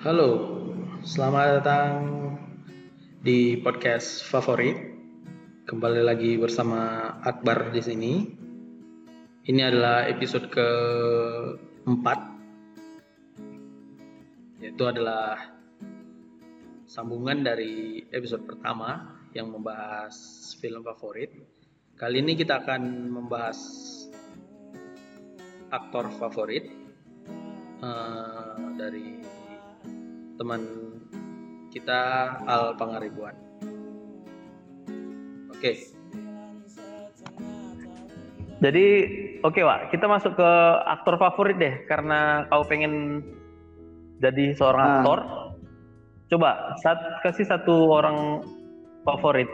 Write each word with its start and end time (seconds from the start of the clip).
Halo, 0.00 0.56
selamat 1.04 1.60
datang 1.60 1.92
di 3.20 3.60
podcast 3.60 4.24
favorit. 4.24 4.96
Kembali 5.68 6.00
lagi 6.00 6.40
bersama 6.40 7.12
Akbar 7.20 7.68
di 7.68 7.84
sini. 7.84 8.12
Ini 9.44 9.60
adalah 9.60 10.08
episode 10.08 10.48
keempat, 10.48 12.16
yaitu 14.64 14.88
adalah 14.88 15.36
sambungan 16.88 17.44
dari 17.44 18.00
episode 18.08 18.48
pertama 18.48 19.20
yang 19.36 19.52
membahas 19.52 20.16
film 20.64 20.80
favorit. 20.80 21.28
Kali 22.00 22.24
ini 22.24 22.40
kita 22.40 22.64
akan 22.64 23.12
membahas 23.12 23.60
aktor 25.68 26.08
favorit 26.16 26.72
uh, 27.84 28.56
dari 28.80 29.19
teman 30.40 30.64
kita 31.68 32.00
Al 32.48 32.72
Pangaribuan. 32.80 33.36
Oke. 35.52 35.60
Okay. 35.60 35.74
Jadi 38.64 38.86
oke 39.44 39.60
okay, 39.60 39.62
Wak, 39.68 39.92
kita 39.92 40.08
masuk 40.08 40.40
ke 40.40 40.50
aktor 40.88 41.20
favorit 41.20 41.60
deh 41.60 41.84
karena 41.84 42.48
kau 42.48 42.64
pengen 42.64 43.20
jadi 44.24 44.56
seorang 44.56 44.88
nah. 44.88 44.96
aktor. 45.04 45.20
Coba 46.32 46.72
saat 46.80 47.00
kasih 47.20 47.44
satu 47.44 47.92
orang 47.92 48.40
favorit, 49.04 49.48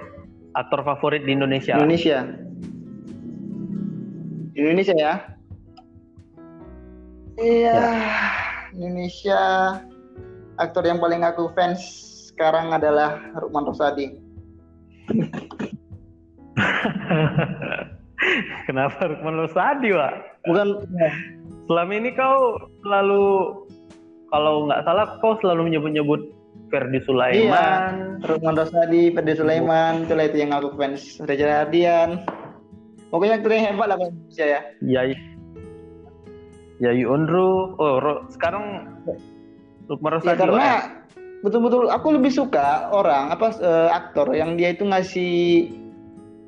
aktor 0.54 0.87
favorit 0.87 1.26
di 1.26 1.34
Indonesia. 1.34 1.74
Indonesia. 1.82 2.23
Indonesia 4.54 4.95
ya. 4.95 5.14
Iya, 7.37 7.74
ya. 7.74 8.23
Indonesia. 8.74 9.40
Aktor 10.56 10.88
yang 10.88 10.96
paling 10.96 11.20
aku 11.20 11.52
fans 11.52 11.84
sekarang 12.33 12.73
adalah 12.73 13.21
Rukman 13.37 13.68
Rosadi. 13.68 14.16
Kenapa 18.68 19.12
Rukman 19.12 19.37
Rosadi, 19.37 19.93
Pak? 19.93 20.12
Bukan. 20.49 20.88
Selama 21.68 21.93
ini 21.93 22.09
kau 22.16 22.57
selalu 22.80 23.24
kalau 24.32 24.65
nggak 24.65 24.80
salah 24.88 25.21
kau 25.21 25.37
selalu 25.45 25.68
menyebut-nyebut 25.73 26.32
Ferdi 26.73 27.04
Sulaiman. 27.04 27.52
Iya, 27.52 27.68
Rukman 28.24 28.57
Rosadi, 28.57 29.12
Ferdi 29.12 29.37
Sulaiman, 29.37 30.09
itulah 30.09 30.24
itu 30.24 30.40
yang 30.40 30.57
aku 30.57 30.73
fans. 30.80 31.21
Reza 31.21 31.68
Ardian. 31.68 32.24
Pokoknya 33.12 33.38
aktor 33.38 33.54
yang 33.54 33.77
hebat 33.77 33.87
lah 33.93 34.01
Indonesia 34.01 34.46
ya. 34.49 34.60
Iya. 34.80 35.15
Yayu 36.80 37.09
Unru. 37.09 37.77
Oh, 37.80 37.96
ro, 38.02 38.29
sekarang 38.29 38.84
Lukman. 39.87 40.18
Ya, 40.23 40.34
karena 40.34 40.68
betul-betul 41.45 41.92
aku 41.92 42.16
lebih 42.18 42.32
suka 42.34 42.90
orang 42.90 43.30
apa 43.30 43.54
uh, 43.62 43.88
aktor 43.95 44.34
yang 44.34 44.59
dia 44.59 44.74
itu 44.74 44.82
ngasih 44.82 45.70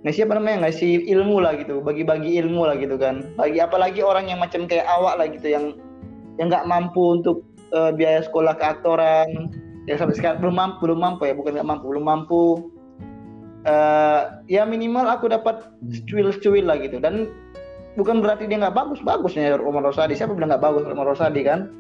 ngasih 0.02 0.26
apa 0.26 0.38
namanya 0.38 0.66
ngasih 0.66 1.06
ilmu 1.10 1.42
lah 1.42 1.58
gitu 1.58 1.82
bagi-bagi 1.82 2.38
ilmu 2.42 2.66
lah 2.66 2.74
gitu 2.78 2.98
kan. 2.98 3.22
Bagi 3.38 3.62
apalagi 3.62 4.02
orang 4.02 4.30
yang 4.30 4.42
macam 4.42 4.66
kayak 4.66 4.86
awak 4.90 5.18
lah 5.22 5.26
gitu 5.30 5.54
yang 5.54 5.74
yang 6.38 6.50
nggak 6.50 6.66
mampu 6.66 7.18
untuk 7.18 7.46
uh, 7.74 7.94
biaya 7.94 8.22
sekolah 8.26 8.54
keaktoran 8.58 9.50
ya 9.86 9.98
sampai 9.98 10.14
sekarang 10.18 10.38
belum 10.42 10.54
mampu 10.54 10.78
belum 10.86 10.98
mampu 10.98 11.22
ya 11.30 11.34
bukan 11.34 11.54
nggak 11.58 11.68
mampu 11.68 11.84
belum 11.86 12.04
mampu. 12.06 12.44
Uh, 13.66 14.40
ya 14.48 14.62
minimal 14.64 15.04
aku 15.10 15.28
dapat 15.28 15.66
secuil-secuil 15.90 16.66
lah 16.66 16.78
gitu. 16.78 16.98
Dan 16.98 17.30
bukan 17.94 18.22
berarti 18.22 18.46
dia 18.50 18.58
nggak 18.58 18.74
bagus 18.74 18.98
bagusnya 19.02 19.58
Roman 19.58 19.86
Rosadi. 19.86 20.18
Siapa 20.18 20.34
bilang 20.34 20.50
nggak 20.54 20.62
bagus 20.62 20.82
Roman 20.86 21.06
Rosadi 21.06 21.42
kan 21.46 21.70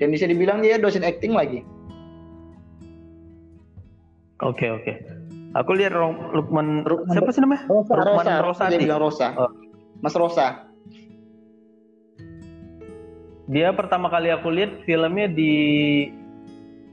dan 0.00 0.08
bisa 0.08 0.24
dibilang 0.24 0.64
dia 0.64 0.80
dosen 0.80 1.04
acting 1.04 1.36
lagi 1.36 1.62
oke 4.40 4.56
okay, 4.56 4.68
oke 4.72 4.82
okay. 4.82 4.96
aku 5.54 5.70
lihat 5.76 5.92
Lukman 6.32 6.82
siapa 7.12 7.30
sih 7.30 7.44
namanya 7.44 7.68
Rosa, 7.68 7.92
Lukman 7.94 8.26
Rosa, 8.26 8.34
Rosadi 8.42 8.72
dia 8.74 8.80
bilang 8.88 9.00
Rosa 9.04 9.28
oh. 9.36 9.52
Mas 10.00 10.16
Rosa 10.16 10.70
dia 13.50 13.74
pertama 13.74 14.06
kali 14.06 14.30
aku 14.30 14.48
lihat 14.48 14.86
filmnya 14.86 15.26
di 15.26 15.52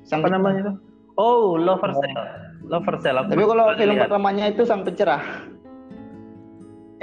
Sang 0.07 0.23
apa 0.23 0.31
namanya 0.31 0.59
itu? 0.63 0.73
Oh, 1.19 1.59
Lover 1.59 1.91
oh. 1.91 1.99
Cell. 1.99 2.15
Lover 2.63 2.95
Cell. 3.03 3.19
Aku 3.19 3.35
Tapi 3.35 3.43
kalau 3.43 3.65
film 3.75 3.95
lihat. 3.99 4.07
pertamanya 4.07 4.45
itu 4.47 4.63
Sang 4.63 4.87
Pencerah. 4.87 5.21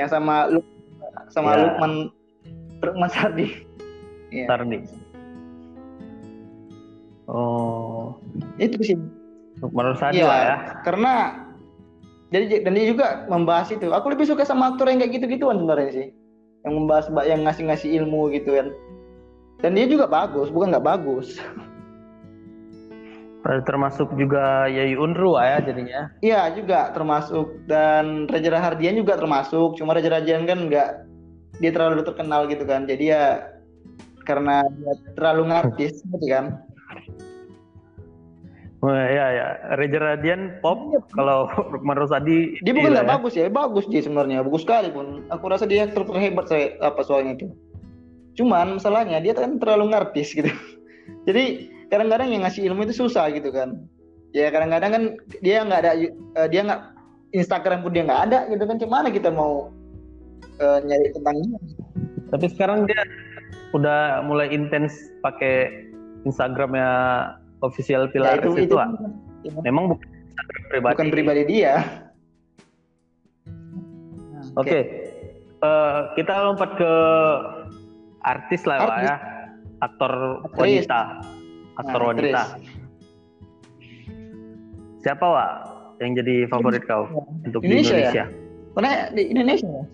Yang 0.01 0.09
sama 0.17 0.49
Luk 0.49 0.65
sama 1.29 1.53
yeah. 1.53 1.63
Lukman 1.69 1.93
Lukman 2.81 3.11
Sardi. 3.13 3.47
Yeah. 4.33 4.49
Sardi. 4.49 4.89
Oh. 7.35 8.23
Itu 8.63 8.79
sih. 8.87 8.95
Sardi 9.99 10.23
yeah, 10.23 10.29
lah 10.31 10.39
ya. 10.39 10.57
Karena 10.87 11.13
jadi 12.31 12.63
dan 12.63 12.79
dia 12.79 12.87
juga 12.87 13.27
membahas 13.27 13.75
itu. 13.75 13.91
Aku 13.91 14.15
lebih 14.15 14.31
suka 14.31 14.47
sama 14.47 14.75
aktor 14.75 14.87
yang 14.87 15.03
kayak 15.03 15.19
gitu-gituan 15.19 15.59
sebenarnya 15.59 15.91
sih. 15.91 16.07
Yang 16.63 16.75
membahas 16.79 17.07
yang 17.27 17.43
ngasih-ngasih 17.43 17.91
ilmu 18.03 18.31
gitu 18.31 18.55
kan. 18.55 18.69
Dan 19.63 19.75
dia 19.75 19.87
juga 19.91 20.07
bagus, 20.07 20.51
bukan 20.55 20.71
nggak 20.75 20.87
bagus. 20.87 21.35
termasuk 23.69 24.09
juga 24.17 24.65
Yayu 24.73 25.05
Unru 25.05 25.37
ya 25.37 25.61
jadinya 25.61 26.09
iya 26.25 26.49
juga 26.57 26.89
termasuk 26.97 27.69
dan 27.69 28.25
Raja 28.25 28.49
Rahardian 28.49 28.97
juga 28.97 29.21
termasuk 29.21 29.77
cuma 29.77 29.93
Raja 29.93 30.09
Rahardian 30.09 30.49
kan 30.49 30.65
nggak 30.65 30.91
dia 31.61 31.71
terlalu 31.71 32.03
terkenal 32.09 32.49
gitu 32.49 32.65
kan 32.65 32.89
jadi 32.89 33.05
ya 33.05 33.25
karena 34.25 34.65
dia 34.81 34.95
terlalu 35.13 35.53
ngartis 35.53 36.01
gitu 36.17 36.25
kan 36.25 36.57
Oh, 38.85 38.93
ya 38.93 39.27
ya, 39.33 39.47
Raja 39.81 39.97
Radian 39.97 40.61
pop 40.61 40.77
ya, 40.93 41.01
kalau 41.17 41.49
Rukman 41.73 41.97
Rosadi 41.97 42.61
dia 42.61 42.77
bukan 42.77 42.93
nggak 42.93 43.09
ya. 43.09 43.13
bagus 43.17 43.33
ya, 43.33 43.47
bagus 43.49 43.89
dia 43.89 44.05
sebenarnya, 44.05 44.45
bagus 44.45 44.69
sekali 44.69 44.93
pun. 44.93 45.25
Aku 45.33 45.49
rasa 45.49 45.65
dia 45.65 45.89
aktor 45.89 46.05
terhebat 46.05 46.53
saya 46.53 46.77
apa 46.85 47.01
soalnya 47.01 47.41
itu. 47.41 47.47
Cuman 48.37 48.77
masalahnya 48.77 49.25
dia 49.25 49.33
kan 49.33 49.57
terlalu 49.57 49.95
ngartis 49.95 50.37
gitu. 50.37 50.53
Jadi 51.29 51.73
kadang-kadang 51.89 52.29
yang 52.35 52.43
ngasih 52.45 52.67
ilmu 52.69 52.85
itu 52.85 53.07
susah 53.07 53.31
gitu 53.33 53.55
kan 53.55 53.89
ya 54.35 54.51
kadang-kadang 54.51 54.91
kan 54.91 55.03
dia 55.41 55.63
nggak 55.63 55.81
ada 55.87 55.93
uh, 56.43 56.49
dia 56.51 56.67
nggak 56.67 56.83
Instagram 57.39 57.87
pun 57.87 57.95
dia 57.95 58.03
nggak 58.03 58.23
ada 58.31 58.39
gitu 58.51 58.67
kan 58.67 58.77
gimana 58.83 59.09
kita 59.15 59.31
mau 59.31 59.71
uh, 60.59 60.79
nyari 60.83 61.15
tentang 61.15 61.39
ini 61.39 61.57
tapi 62.35 62.51
sekarang 62.51 62.91
dia 62.91 62.99
udah 63.71 64.27
mulai 64.27 64.51
intens 64.51 64.91
pakai 65.23 65.71
Instagramnya 66.27 66.91
official 67.65 68.07
Pilar 68.13 68.39
ya, 68.39 68.45
itu, 68.45 68.51
itu, 68.61 68.77
itu 68.77 68.77
ya. 69.49 69.53
memang 69.65 69.97
bukan 69.97 70.09
pribadi 70.69 70.93
bukan 70.95 71.09
pribadi 71.09 71.43
dia 71.49 71.75
oke 74.55 74.69
okay. 74.69 74.83
okay. 74.83 74.83
uh, 75.65 75.69
eh, 75.69 76.01
kita 76.21 76.35
lompat 76.53 76.71
ke 76.77 76.93
artis 78.25 78.63
lah 78.69 78.79
artis. 78.85 79.05
ya 79.09 79.17
aktor 79.81 80.13
wanita 80.57 81.01
aktor 81.79 82.01
nah, 82.01 82.09
wanita. 82.15 82.43
Siapa 85.05 85.27
wa 85.27 85.47
yang 86.01 86.17
jadi 86.17 86.49
favorit 86.49 86.83
kau 86.89 87.07
untuk 87.45 87.61
Indonesia, 87.61 87.95
di 87.95 88.01
Indonesia? 88.01 88.25
Ya? 88.25 88.27
Mana 88.75 88.91
di 89.13 89.23
Indonesia 89.31 89.69
ya? 89.69 89.85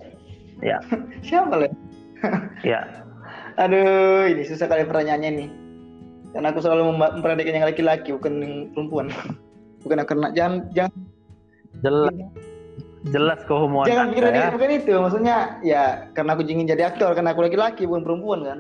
Ya. 0.61 0.79
Siapa 1.27 1.55
lah? 1.57 1.73
ya. 2.63 2.81
Aduh, 3.63 4.31
ini 4.31 4.47
susah 4.47 4.71
kali 4.71 4.87
pertanyaannya 4.87 5.31
nih. 5.37 5.49
Karena 6.31 6.55
aku 6.55 6.61
selalu 6.63 6.95
memperhatikan 6.95 7.55
yang 7.59 7.67
laki-laki, 7.67 8.15
bukan 8.15 8.33
yang 8.41 8.55
perempuan. 8.75 9.07
Bukan 9.81 9.97
karena 10.05 10.29
jangan 10.37 10.69
jangan 10.77 10.93
jelas 11.81 12.13
jelas 13.09 13.41
kehumuan 13.49 13.89
jangan 13.89 14.13
kira 14.13 14.29
ya. 14.29 14.53
bukan 14.53 14.77
itu 14.77 14.93
maksudnya 14.93 15.57
ya 15.65 16.05
karena 16.13 16.37
aku 16.37 16.45
ingin 16.45 16.69
jadi 16.69 16.93
aktor 16.93 17.17
karena 17.17 17.33
aku 17.33 17.49
laki-laki 17.49 17.89
bukan 17.89 18.05
perempuan 18.05 18.45
kan 18.45 18.59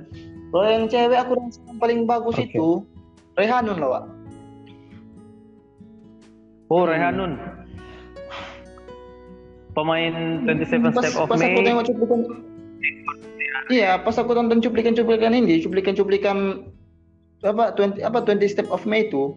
kalau 0.49 0.65
yang 0.65 0.89
cewek 0.89 1.21
aku 1.21 1.37
rasa 1.37 1.61
yang 1.69 1.77
paling 1.77 2.09
bagus 2.09 2.41
okay. 2.41 2.49
itu 2.49 2.89
Rehanun 3.41 3.77
loh, 3.79 3.91
Pak. 3.95 4.05
Oh, 6.71 6.85
hmm. 6.85 6.91
Rehanun. 6.93 7.33
Pemain 9.71 10.15
27 10.45 10.83
pas, 10.83 10.93
Step 10.99 11.15
of 11.17 11.29
pas 11.31 11.39
May. 11.39 11.55
Aku 11.55 11.61
tengok 11.63 11.85
cuplikan, 11.87 12.21
iya, 13.71 14.03
pas 14.03 14.19
aku 14.19 14.35
tonton 14.35 14.59
cuplikan-cuplikan 14.59 15.31
ini, 15.31 15.63
cuplikan-cuplikan 15.63 16.67
apa 17.45 17.73
20 17.77 18.05
apa 18.05 18.19
20 18.25 18.53
Step 18.53 18.69
of 18.69 18.85
May 18.85 19.09
itu 19.09 19.37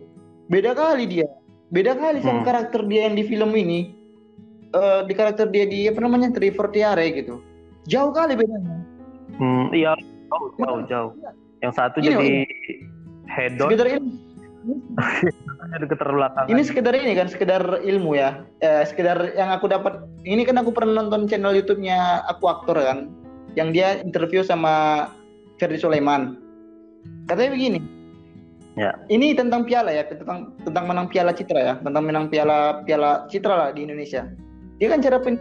beda 0.52 0.76
kali 0.76 1.08
dia. 1.08 1.28
Beda 1.74 1.98
kali 1.98 2.22
hmm. 2.22 2.28
sama 2.28 2.42
karakter 2.46 2.86
dia 2.86 3.10
yang 3.10 3.16
di 3.18 3.24
film 3.26 3.52
ini. 3.56 3.96
Uh, 4.74 5.06
di 5.06 5.14
karakter 5.14 5.54
dia 5.54 5.70
di 5.70 5.86
apa 5.86 6.02
namanya 6.02 6.34
Trevor 6.34 6.74
Tiare 6.74 7.06
gitu. 7.14 7.40
Jauh 7.86 8.10
kali 8.10 8.34
bedanya. 8.34 8.82
Hmm, 9.38 9.70
iya, 9.70 9.94
jauh, 10.34 10.50
jauh, 10.58 10.82
jauh. 10.90 11.12
Yang 11.62 11.74
satu 11.78 11.98
ini, 12.02 12.10
jadi 12.10 12.30
hedon 13.30 13.70
sekedar 13.70 13.88
ilmu 13.98 14.14
ini 16.48 16.62
sekedar 16.64 16.94
ini 16.96 17.14
kan 17.18 17.28
sekedar 17.28 17.64
ilmu 17.84 18.16
ya 18.16 18.44
eh, 18.64 18.84
sekedar 18.88 19.36
yang 19.36 19.52
aku 19.52 19.68
dapat 19.68 20.04
ini 20.24 20.48
kan 20.48 20.56
aku 20.60 20.72
pernah 20.72 21.04
nonton 21.04 21.28
channel 21.28 21.56
YouTube-nya 21.56 22.24
aku 22.32 22.48
aktor 22.48 22.80
kan 22.80 23.12
yang 23.60 23.76
dia 23.76 24.00
interview 24.02 24.42
sama 24.42 25.08
Ferdi 25.60 25.78
Sulaiman 25.78 26.40
katanya 27.28 27.52
begini 27.56 27.80
Ya. 28.74 28.98
Ini 29.06 29.38
tentang 29.38 29.70
piala 29.70 29.94
ya, 29.94 30.02
tentang 30.10 30.58
tentang 30.66 30.90
menang 30.90 31.06
piala 31.06 31.30
citra 31.30 31.62
ya, 31.62 31.74
tentang 31.86 32.10
menang 32.10 32.26
piala 32.34 32.82
piala 32.82 33.30
citra 33.30 33.54
lah 33.54 33.70
di 33.70 33.86
Indonesia. 33.86 34.26
Dia 34.82 34.90
kan 34.90 34.98
cara 34.98 35.22
pen, 35.22 35.38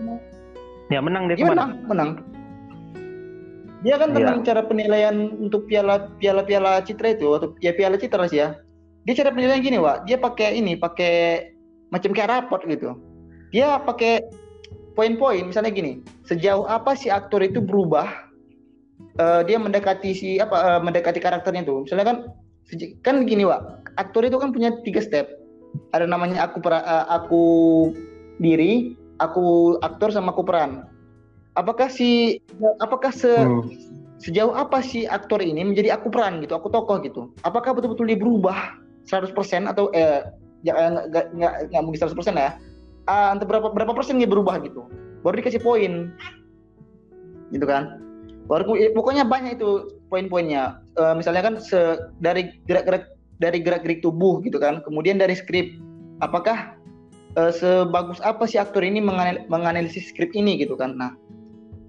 Ya 0.93 1.01
menang 1.01 1.33
dia 1.33 1.41
dia 1.41 1.49
menang, 1.49 1.81
menang. 1.89 2.21
Dia 3.81 3.97
kan 3.97 4.13
tentang 4.13 4.45
Iya. 4.45 4.47
cara 4.53 4.63
penilaian 4.69 5.17
untuk 5.41 5.65
piala 5.65 6.13
piala 6.21 6.45
piala 6.45 6.85
citra 6.85 7.17
itu 7.17 7.33
atau 7.33 7.57
ya 7.65 7.73
piala 7.73 7.97
citra 7.97 8.29
sih 8.29 8.45
ya. 8.45 8.61
Dia 9.09 9.25
cara 9.25 9.33
penilaian 9.33 9.65
gini, 9.65 9.81
Wak. 9.81 10.05
Dia 10.05 10.21
pakai 10.21 10.61
ini, 10.61 10.77
pakai 10.77 11.49
macam 11.89 12.13
kayak 12.13 12.31
raport 12.31 12.63
gitu. 12.69 13.01
Dia 13.51 13.81
pakai 13.81 14.23
poin-poin, 14.93 15.49
misalnya 15.49 15.73
gini, 15.73 16.05
sejauh 16.29 16.69
apa 16.69 16.93
si 16.93 17.09
aktor 17.09 17.41
itu 17.41 17.65
berubah 17.65 18.07
eh, 19.19 19.41
dia 19.45 19.57
mendekati 19.61 20.11
si 20.15 20.29
apa 20.41 20.79
eh, 20.79 20.81
mendekati 20.81 21.19
karakternya 21.21 21.67
tuh. 21.67 21.85
Misalnya 21.85 22.07
kan 22.07 22.17
kan 23.05 23.29
gini, 23.29 23.45
Wak. 23.45 23.93
Aktor 24.01 24.25
itu 24.25 24.41
kan 24.41 24.55
punya 24.55 24.73
tiga 24.87 25.05
step. 25.05 25.29
Ada 25.93 26.09
namanya 26.09 26.49
aku 26.49 26.61
pera- 26.65 26.85
eh, 26.85 27.07
aku 27.13 27.45
diri, 28.41 28.97
aku 29.21 29.77
aktor 29.85 30.13
sama 30.13 30.33
aku 30.33 30.45
peran. 30.45 30.89
Apakah 31.53 31.93
si 31.93 32.41
apakah 32.81 33.13
se 33.13 33.29
Hmm. 33.29 33.69
sejauh 34.23 34.55
apa 34.55 34.81
si 34.81 35.05
aktor 35.05 35.43
ini 35.43 35.67
menjadi 35.67 35.99
aku 35.99 36.09
peran 36.09 36.41
gitu, 36.41 36.55
aku 36.57 36.71
tokoh 36.73 37.03
gitu. 37.05 37.35
Apakah 37.45 37.75
betul-betul 37.77 38.07
dia 38.09 38.17
berubah 38.17 38.79
100% 39.05 39.67
atau 39.69 39.91
eh 39.93 40.23
ya, 40.63 40.73
eh, 40.79 40.91
nggak 41.11 41.25
nggak 41.37 41.55
nggak 41.75 41.83
mungkin 41.83 42.01
100% 42.01 42.39
ya. 42.39 42.55
Entah 43.05 43.45
berapa 43.45 43.75
berapa 43.75 43.93
persen 43.93 44.17
dia 44.23 44.31
berubah 44.31 44.63
gitu. 44.63 44.87
Baru 45.27 45.35
dikasih 45.37 45.61
poin. 45.61 46.15
Gitu 47.53 47.67
kan. 47.67 47.99
Baru 48.51 48.75
eh, 48.75 48.91
pokoknya 48.93 49.25
banyak 49.27 49.61
itu 49.61 50.01
poin-poinnya. 50.11 50.83
Eh, 50.99 51.15
misalnya 51.15 51.43
kan 51.47 51.55
se, 51.63 52.11
dari 52.19 52.53
gerak-gerak 52.67 53.13
dari 53.39 53.59
gerak-gerik 53.63 54.01
tubuh 54.03 54.43
gitu 54.43 54.59
kan. 54.59 54.83
Kemudian 54.83 55.19
dari 55.19 55.35
skrip 55.35 55.79
apakah 56.21 56.75
eh, 57.39 57.53
sebagus 57.55 58.19
apa 58.23 58.45
si 58.45 58.59
aktor 58.59 58.83
ini 58.83 58.99
menganal- 58.99 59.47
menganalisis 59.47 60.11
skrip 60.11 60.35
ini 60.35 60.59
gitu 60.59 60.75
kan. 60.75 60.95
Nah, 60.99 61.15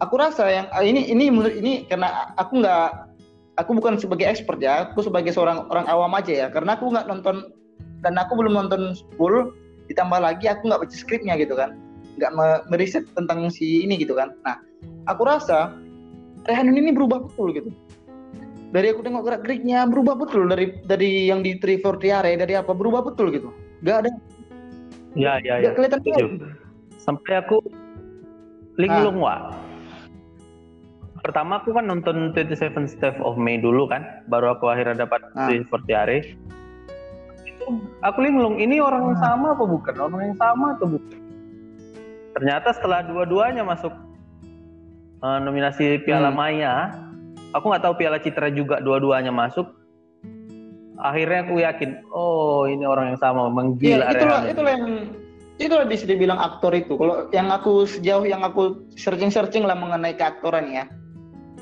aku 0.04 0.20
rasa 0.20 0.50
yang 0.50 0.68
ah, 0.76 0.84
ini 0.84 1.08
ini 1.08 1.32
menurut 1.32 1.56
ini 1.56 1.88
karena 1.88 2.34
aku 2.36 2.60
nggak 2.60 3.14
aku 3.62 3.78
bukan 3.78 3.96
sebagai 4.02 4.26
expert 4.26 4.58
ya 4.60 4.90
aku 4.90 5.06
sebagai 5.06 5.32
seorang 5.32 5.70
orang 5.70 5.86
awam 5.86 6.12
aja 6.18 6.46
ya 6.46 6.48
karena 6.50 6.74
aku 6.74 6.90
nggak 6.90 7.06
nonton 7.06 7.54
dan 8.02 8.18
aku 8.18 8.36
belum 8.36 8.54
nonton 8.58 8.98
full 9.16 9.54
ditambah 9.88 10.20
lagi 10.20 10.50
aku 10.50 10.68
nggak 10.68 10.82
baca 10.84 10.96
skripnya 10.96 11.38
gitu 11.38 11.54
kan 11.54 11.78
nggak 12.18 12.32
me- 12.34 12.64
meriset 12.74 13.06
tentang 13.14 13.48
si 13.54 13.86
ini 13.86 14.00
gitu 14.02 14.18
kan 14.18 14.34
nah 14.42 14.58
aku 15.06 15.24
rasa 15.28 15.72
Rehanun 16.44 16.76
ini 16.76 16.92
berubah 16.92 17.24
betul 17.28 17.56
gitu 17.56 17.70
dari 18.74 18.90
aku 18.90 19.06
tengok 19.06 19.22
gerak 19.22 19.42
geriknya 19.46 19.86
berubah 19.86 20.18
betul 20.18 20.50
dari 20.50 20.74
dari 20.84 21.30
yang 21.30 21.46
di 21.46 21.62
Trevor 21.62 22.02
Tiare 22.02 22.34
dari 22.34 22.58
apa 22.58 22.74
berubah 22.74 23.06
betul 23.06 23.30
gitu 23.30 23.54
nggak 23.82 23.98
ada 24.04 24.10
Ya 25.14 25.38
ya 25.46 25.62
nggak 25.62 25.74
ya. 25.74 25.78
kelihatan 25.78 26.00
Setuju. 26.02 26.26
Sampai 26.98 27.38
aku 27.38 27.62
linglung 28.82 29.22
wah. 29.22 29.54
Pertama 31.22 31.62
aku 31.62 31.72
kan 31.72 31.86
nonton 31.86 32.34
27 32.34 32.90
Steps 32.90 33.22
of 33.22 33.38
May 33.38 33.62
dulu 33.62 33.86
kan, 33.88 34.04
baru 34.28 34.58
aku 34.58 34.74
akhirnya 34.74 35.06
dapat 35.06 35.22
Ah. 35.38 35.48
di 35.48 35.62
Fortiare. 35.70 36.36
Itu 37.46 37.78
aku 38.02 38.20
linglung, 38.26 38.58
ini 38.60 38.82
orang 38.82 39.14
yang 39.14 39.20
sama 39.22 39.54
apa 39.54 39.64
bukan? 39.64 39.96
Orang 40.02 40.20
yang 40.20 40.36
sama 40.36 40.76
atau 40.76 40.88
bukan? 40.98 41.20
Ternyata 42.34 42.74
setelah 42.74 43.06
dua-duanya 43.06 43.62
masuk 43.64 43.94
eh, 45.24 45.38
nominasi 45.40 46.04
Piala 46.04 46.30
Hmm. 46.30 46.38
Maya, 46.38 46.74
aku 47.56 47.72
nggak 47.72 47.84
tahu 47.88 47.94
Piala 47.96 48.20
Citra 48.20 48.52
juga 48.52 48.84
dua-duanya 48.84 49.32
masuk. 49.32 49.66
Akhirnya 51.04 51.44
aku 51.44 51.60
yakin, 51.60 51.90
oh 52.16 52.64
ini 52.70 52.86
orang 52.88 53.12
yang 53.12 53.20
sama, 53.20 53.50
Iya, 53.50 53.52
menggila 53.52 54.06
itulah 54.14 54.40
Rehan. 54.40 54.52
itulah 54.56 54.72
yang 54.72 54.88
itulah 55.60 55.86
bisa 55.88 56.04
dibilang 56.08 56.40
aktor 56.40 56.72
itu. 56.72 56.96
Kalau 56.96 57.28
yang 57.36 57.52
aku 57.52 57.84
sejauh 57.84 58.24
yang 58.24 58.40
aku 58.46 58.88
searching-searching 58.96 59.68
lah 59.68 59.76
mengenai 59.76 60.16
keaktoran 60.16 60.72
ya. 60.72 60.88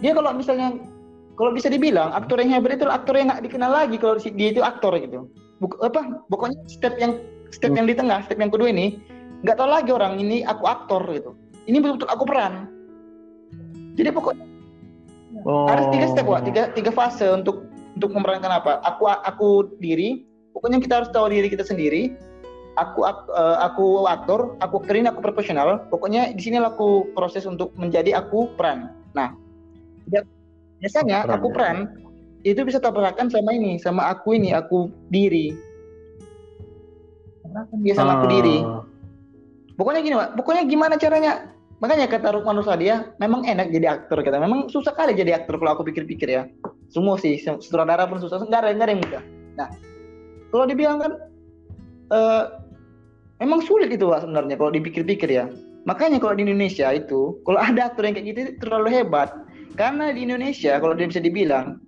Dia 0.01 0.13
kalau 0.13 0.33
misalnya 0.33 0.77
kalau 1.37 1.57
bisa 1.57 1.73
dibilang 1.73 2.13
aktor 2.13 2.37
yang 2.37 2.53
hebat 2.53 2.77
itu 2.77 2.85
aktor 2.85 3.17
yang 3.17 3.33
nggak 3.33 3.41
dikenal 3.49 3.71
lagi 3.71 3.97
kalau 3.97 4.17
dia 4.21 4.49
itu 4.53 4.61
aktor 4.61 4.93
gitu. 5.01 5.25
Buk, 5.57 5.77
apa? 5.81 6.21
Pokoknya 6.29 6.57
step 6.69 6.97
yang 7.01 7.17
step 7.49 7.73
yang 7.73 7.85
di 7.89 7.97
tengah, 7.97 8.21
step 8.25 8.37
yang 8.37 8.53
kedua 8.53 8.69
ini 8.69 9.01
nggak 9.41 9.57
tahu 9.57 9.69
lagi 9.69 9.89
orang 9.89 10.21
ini 10.21 10.45
aku 10.45 10.69
aktor 10.69 11.01
gitu. 11.09 11.33
Ini 11.65 11.81
betul-betul 11.81 12.09
aku 12.09 12.23
peran. 12.29 12.69
Jadi 13.95 14.09
pokoknya 14.11 14.45
Oh. 15.41 15.65
ada 15.65 15.87
tiga 15.95 16.05
step 16.11 16.27
Wak, 16.27 16.43
tiga 16.43 16.69
tiga 16.75 16.91
fase 16.91 17.23
untuk 17.25 17.65
untuk 17.95 18.11
memerankan 18.11 18.51
apa? 18.51 18.83
Aku 18.83 19.07
aku 19.07 19.47
diri. 19.79 20.27
Pokoknya 20.51 20.77
kita 20.83 21.01
harus 21.01 21.09
tahu 21.09 21.31
diri 21.31 21.47
kita 21.47 21.63
sendiri. 21.63 22.13
Aku 22.75 23.03
ak- 23.03 23.31
eh, 23.31 23.57
aku 23.63 24.05
aktor 24.05 24.59
aku 24.59 24.83
aktor 24.83 24.95
ini 24.95 25.07
aku 25.07 25.23
profesional. 25.23 25.87
Pokoknya 25.87 26.35
di 26.35 26.41
sini 26.43 26.59
aku 26.59 27.15
proses 27.15 27.47
untuk 27.47 27.71
menjadi 27.75 28.19
aku 28.19 28.51
peran. 28.59 28.91
Nah 29.15 29.31
ya- 30.11 30.27
biasanya 30.79 31.23
Peran, 31.25 31.35
aku 31.39 31.47
ya. 31.47 31.53
peran 31.55 31.77
itu 32.43 32.59
bisa 32.67 32.77
tabrakan 32.77 33.31
sama 33.31 33.55
ini 33.55 33.79
sama 33.79 34.11
aku 34.11 34.35
ini 34.35 34.51
aku 34.51 34.91
diri. 35.07 35.55
Dia 37.83 37.93
sama 37.95 38.19
aku 38.19 38.27
Ah. 38.27 38.31
diri 38.31 38.57
pokoknya 39.75 40.01
gini 40.05 40.15
pak 40.15 40.29
pokoknya 40.39 40.63
gimana 40.69 40.95
caranya 40.95 41.50
makanya 41.81 42.05
kata 42.05 42.37
Rukman 42.37 42.61
Rusadia 42.61 43.11
memang 43.17 43.43
enak 43.43 43.73
jadi 43.73 43.99
aktor 43.99 44.21
kata. 44.21 44.37
Memang 44.37 44.69
susah 44.69 44.93
kali 44.93 45.17
jadi 45.17 45.41
aktor 45.41 45.57
kalau 45.57 45.75
aku 45.75 45.83
pikir-pikir 45.89 46.29
ya. 46.29 46.45
Semua 46.93 47.17
sih 47.17 47.41
sutradara 47.41 48.05
pun 48.05 48.21
susah. 48.21 48.39
Nggak 48.45 48.61
ada 48.61 48.69
nggak 48.77 48.87
ada 48.87 48.93
yang 48.93 49.01
mudah. 49.01 49.23
Nah 49.57 49.67
kalau 50.53 50.65
dibilang 50.69 50.97
kan 51.01 51.11
eh, 52.13 52.43
memang 53.41 53.65
sulit 53.65 53.89
itu 53.89 54.05
sebenarnya 54.05 54.55
kalau 54.55 54.71
dipikir-pikir 54.71 55.29
ya. 55.33 55.49
Makanya 55.89 56.21
kalau 56.21 56.37
di 56.37 56.45
Indonesia 56.45 56.93
itu 56.93 57.41
kalau 57.43 57.59
ada 57.67 57.89
aktor 57.89 58.05
yang 58.05 58.13
kayak 58.13 58.27
gitu 58.29 58.39
itu 58.45 58.53
terlalu 58.61 59.01
hebat. 59.01 59.33
Karena 59.73 60.13
di 60.13 60.27
Indonesia 60.27 60.77
kalau 60.77 60.93
dia 60.93 61.09
bisa 61.09 61.23
dibilang 61.23 61.81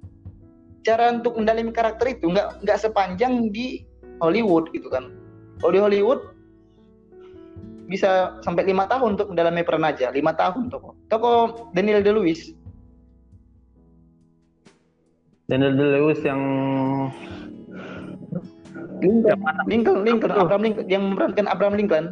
cara 0.84 1.16
untuk 1.16 1.40
mendalami 1.40 1.72
karakter 1.72 2.18
itu 2.20 2.32
nggak 2.32 2.64
nggak 2.66 2.78
sepanjang 2.80 3.52
di 3.54 3.86
Hollywood 4.20 4.72
gitu 4.74 4.90
kan. 4.90 5.14
Kalau 5.62 5.72
di 5.72 5.80
Hollywood 5.80 6.20
bisa 7.88 8.40
sampai 8.42 8.64
lima 8.68 8.88
tahun 8.88 9.20
untuk 9.20 9.32
mendalami 9.32 9.62
peran 9.64 9.84
aja. 9.84 10.10
Lima 10.10 10.32
tahun 10.36 10.72
toko. 10.72 10.96
Toko 11.12 11.32
Daniel 11.76 12.02
De 12.02 12.12
Lewis 12.16 12.54
Daniel 15.52 15.76
yang 16.24 16.42
Lincoln. 19.04 19.36
Yang? 19.36 19.42
Lincoln 19.68 19.98
Lincoln. 20.08 20.32
Apa 20.32 20.40
tuh? 20.40 20.44
Abraham 20.48 20.64
Lincoln 20.64 20.88
yang 20.88 21.04
memerankan 21.04 21.46
Abraham 21.52 21.76
Lincoln. 21.76 22.06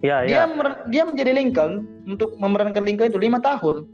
Ya 0.00 0.24
dia 0.24 0.32
ya 0.32 0.42
mer- 0.48 0.88
dia 0.88 1.02
menjadi 1.04 1.36
Lincoln 1.36 1.84
untuk 2.08 2.32
memerankan 2.40 2.80
Lincoln 2.80 3.12
itu 3.12 3.20
lima 3.20 3.36
tahun. 3.44 3.84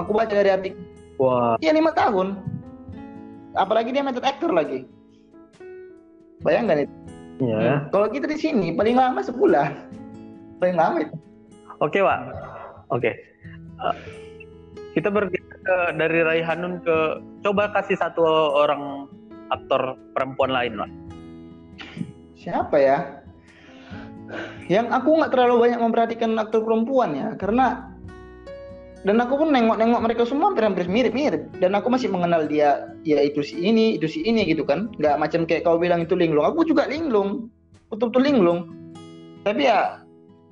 Aku 0.00 0.16
baca 0.16 0.32
dari 0.32 0.48
artikel 0.48 0.80
wah. 1.20 1.60
Iya 1.60 1.76
lima 1.76 1.92
tahun. 1.92 2.40
Apalagi 3.52 3.92
dia 3.92 4.00
method 4.00 4.24
actor 4.24 4.48
lagi. 4.48 4.88
Bayangkan 6.40 6.88
itu 6.88 6.94
ya. 7.48 7.74
Kalau 7.90 8.06
kita 8.12 8.26
di 8.30 8.38
sini 8.38 8.68
paling 8.74 8.94
lama 8.94 9.20
sebulan. 9.24 9.70
Paling 10.62 10.76
lama 10.78 10.96
itu. 11.02 11.16
Oke 11.82 11.98
Wak 11.98 12.20
oke. 12.92 13.10
Eh, 13.82 13.96
kita 14.94 15.08
bergeser 15.08 15.58
ke 15.62 15.76
dari 15.98 16.20
Raihanun 16.22 16.84
ke 16.84 17.22
coba 17.42 17.72
kasih 17.74 17.98
satu 17.98 18.22
orang 18.54 19.08
aktor 19.50 19.98
perempuan 20.14 20.52
lain 20.52 20.78
Wak 20.78 20.92
siapa 22.42 22.76
ya? 22.82 22.98
Yang 24.66 24.86
aku 24.90 25.08
nggak 25.22 25.32
terlalu 25.34 25.54
banyak 25.68 25.78
memperhatikan 25.78 26.34
aktor 26.40 26.66
perempuan 26.66 27.14
ya 27.14 27.28
karena 27.38 27.91
dan 29.02 29.18
aku 29.18 29.34
pun 29.34 29.50
nengok-nengok 29.50 30.00
mereka 30.06 30.22
semua 30.22 30.54
hampir-hampir 30.54 30.86
mirip-mirip. 30.86 31.50
Dan 31.58 31.74
aku 31.74 31.90
masih 31.90 32.06
mengenal 32.06 32.46
dia 32.46 32.86
ya 33.02 33.18
itu 33.18 33.42
si 33.42 33.58
ini 33.58 33.98
itu 33.98 34.06
si 34.06 34.22
ini 34.22 34.46
gitu 34.46 34.62
kan. 34.62 34.94
Nggak 35.02 35.18
macam 35.18 35.42
kayak 35.42 35.66
kau 35.66 35.74
bilang 35.74 36.06
itu 36.06 36.14
linglung. 36.14 36.46
Aku 36.46 36.62
juga 36.62 36.86
linglung. 36.86 37.50
Betul-betul 37.90 38.22
linglung. 38.22 38.70
Tapi 39.42 39.66
ya 39.66 39.98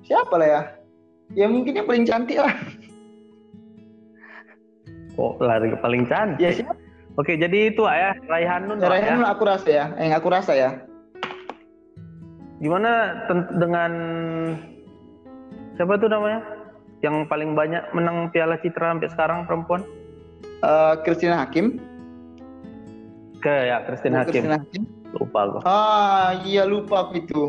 siapa 0.02 0.34
lah 0.34 0.48
ya? 0.50 0.62
Ya 1.38 1.46
mungkin 1.46 1.78
yang 1.78 1.86
paling 1.86 2.02
cantik 2.02 2.42
lah. 2.42 2.50
Kok 5.14 5.38
lari 5.38 5.70
ke 5.70 5.78
paling 5.78 6.02
cantik? 6.10 6.42
Ya 6.42 6.50
siapa 6.50 6.74
oke 7.14 7.38
jadi 7.38 7.70
itu 7.70 7.82
ya 7.86 8.18
Raihanun 8.26 8.82
ya, 8.82 8.86
Wak, 8.90 8.94
Raihan 8.98 9.22
aku 9.30 9.42
rasa 9.46 9.68
ya. 9.70 9.84
Yang 9.94 10.14
aku 10.18 10.26
rasa 10.26 10.52
ya. 10.58 10.70
Gimana 12.58 13.14
dengan 13.62 13.92
siapa 15.78 16.02
tuh 16.02 16.10
namanya 16.10 16.59
yang 17.00 17.24
paling 17.28 17.56
banyak 17.56 17.82
menang 17.96 18.28
Piala 18.32 18.60
Citra 18.60 18.96
sampai 18.96 19.08
sekarang 19.12 19.38
perempuan? 19.48 19.82
Eh, 20.60 20.94
Christina 21.04 21.40
Hakim. 21.40 21.80
Ke 23.40 23.72
ya 23.72 23.80
Christine 23.88 24.20
Hakim 24.20 24.44
Christina 24.44 24.56
Hakim. 24.60 24.82
Lupa 25.16 25.40
gua. 25.48 25.60
Ah 25.64 26.28
iya 26.44 26.68
lupa 26.68 27.08
aku 27.08 27.24
itu. 27.24 27.42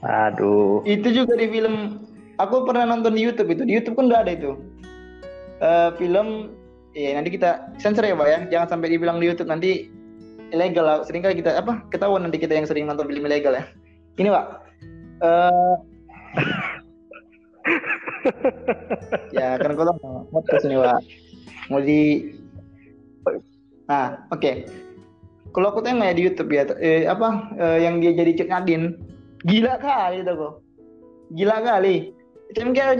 Aduh. 0.00 0.80
Itu 0.88 1.12
juga 1.12 1.36
di 1.36 1.46
film 1.52 2.00
aku 2.40 2.64
pernah 2.64 2.88
nonton 2.88 3.12
di 3.12 3.20
YouTube 3.20 3.52
itu. 3.52 3.62
Di 3.68 3.72
YouTube 3.76 4.00
kan 4.00 4.08
udah 4.08 4.20
ada 4.24 4.32
itu. 4.32 4.56
Eh, 5.60 5.90
film 6.00 6.50
Iya 6.94 7.18
nanti 7.18 7.34
kita 7.34 7.74
sensor 7.82 8.06
ya 8.06 8.14
pak 8.14 8.28
ya, 8.30 8.38
jangan 8.54 8.78
sampai 8.78 8.94
dibilang 8.94 9.18
di 9.18 9.26
YouTube 9.26 9.50
nanti 9.50 9.90
ilegal. 10.54 10.86
Lah. 10.86 10.96
Sering 11.02 11.26
kali 11.26 11.42
kita 11.42 11.58
apa 11.58 11.82
ketahuan 11.90 12.22
nanti 12.22 12.38
kita 12.38 12.54
yang 12.54 12.70
sering 12.70 12.86
nonton 12.86 13.10
film 13.10 13.26
ilegal 13.26 13.50
ya. 13.50 13.66
Ini 14.14 14.30
pak, 14.30 14.44
Eh 15.26 15.74
ya 19.36 19.56
karena 19.60 19.72
kau 19.76 19.86
tahu 19.88 19.98
podcast 20.32 20.64
ini 20.68 20.76
pak, 20.80 21.00
mau 21.72 21.80
di, 21.80 22.00
nah 23.88 24.24
oke. 24.32 24.68
Kalau 25.54 25.70
aku 25.70 25.86
tengok 25.86 26.02
ya 26.02 26.14
di 26.18 26.22
YouTube 26.26 26.50
ya, 26.50 26.66
eh, 26.82 27.06
apa 27.06 27.54
eh, 27.54 27.86
yang 27.86 28.02
dia 28.02 28.10
jadi 28.10 28.42
Cik 28.42 28.50
Nadine, 28.50 28.98
gila 29.46 29.78
kali 29.78 30.26
itu 30.26 30.32
kok, 30.34 30.54
gila 31.30 31.56
kali. 31.62 32.10
Macam 32.50 32.74
kayak 32.74 32.92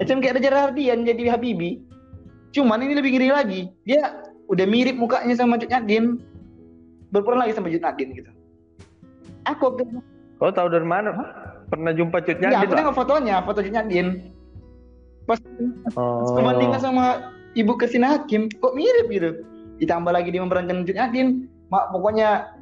macam 0.00 0.16
kayak 0.20 0.34
Raja 0.36 0.50
Rahardian 0.52 1.08
jadi 1.08 1.32
Habibi. 1.32 1.80
Cuman 2.52 2.84
ini 2.84 2.96
lebih 2.96 3.16
ngeri 3.16 3.28
lagi. 3.32 3.60
Dia 3.84 4.20
udah 4.48 4.66
mirip 4.68 4.96
mukanya 4.96 5.36
sama 5.36 5.60
Cut 5.60 5.68
Nyadin. 5.68 6.20
Berperan 7.12 7.44
lagi 7.44 7.52
sama 7.52 7.68
Cut 7.68 7.84
Nyadin 7.84 8.08
gitu. 8.16 8.30
Aku 9.44 9.76
Kau 10.36 10.52
tahu 10.52 10.68
dari 10.68 10.84
mana? 10.84 11.16
Pernah 11.66 11.92
jumpa 11.92 12.22
ya, 12.22 12.26
cutnya 12.30 12.48
aku 12.62 12.74
tengok 12.78 12.96
fotonya, 12.96 13.36
foto 13.42 13.58
Cut 13.62 13.74
Nyadin. 13.74 14.30
Pas 15.26 15.42
Oh. 15.98 16.78
sama 16.78 17.34
Ibu 17.58 17.74
Kesina 17.74 18.14
Hakim, 18.14 18.46
kok 18.46 18.74
mirip 18.78 19.10
gitu. 19.10 19.42
Ditambah 19.82 20.14
lagi 20.14 20.30
dia 20.30 20.42
memerankan 20.46 20.86
Cut 20.86 20.94
Nyadin. 20.94 21.50
Mak, 21.66 21.90
pokoknya 21.90 22.54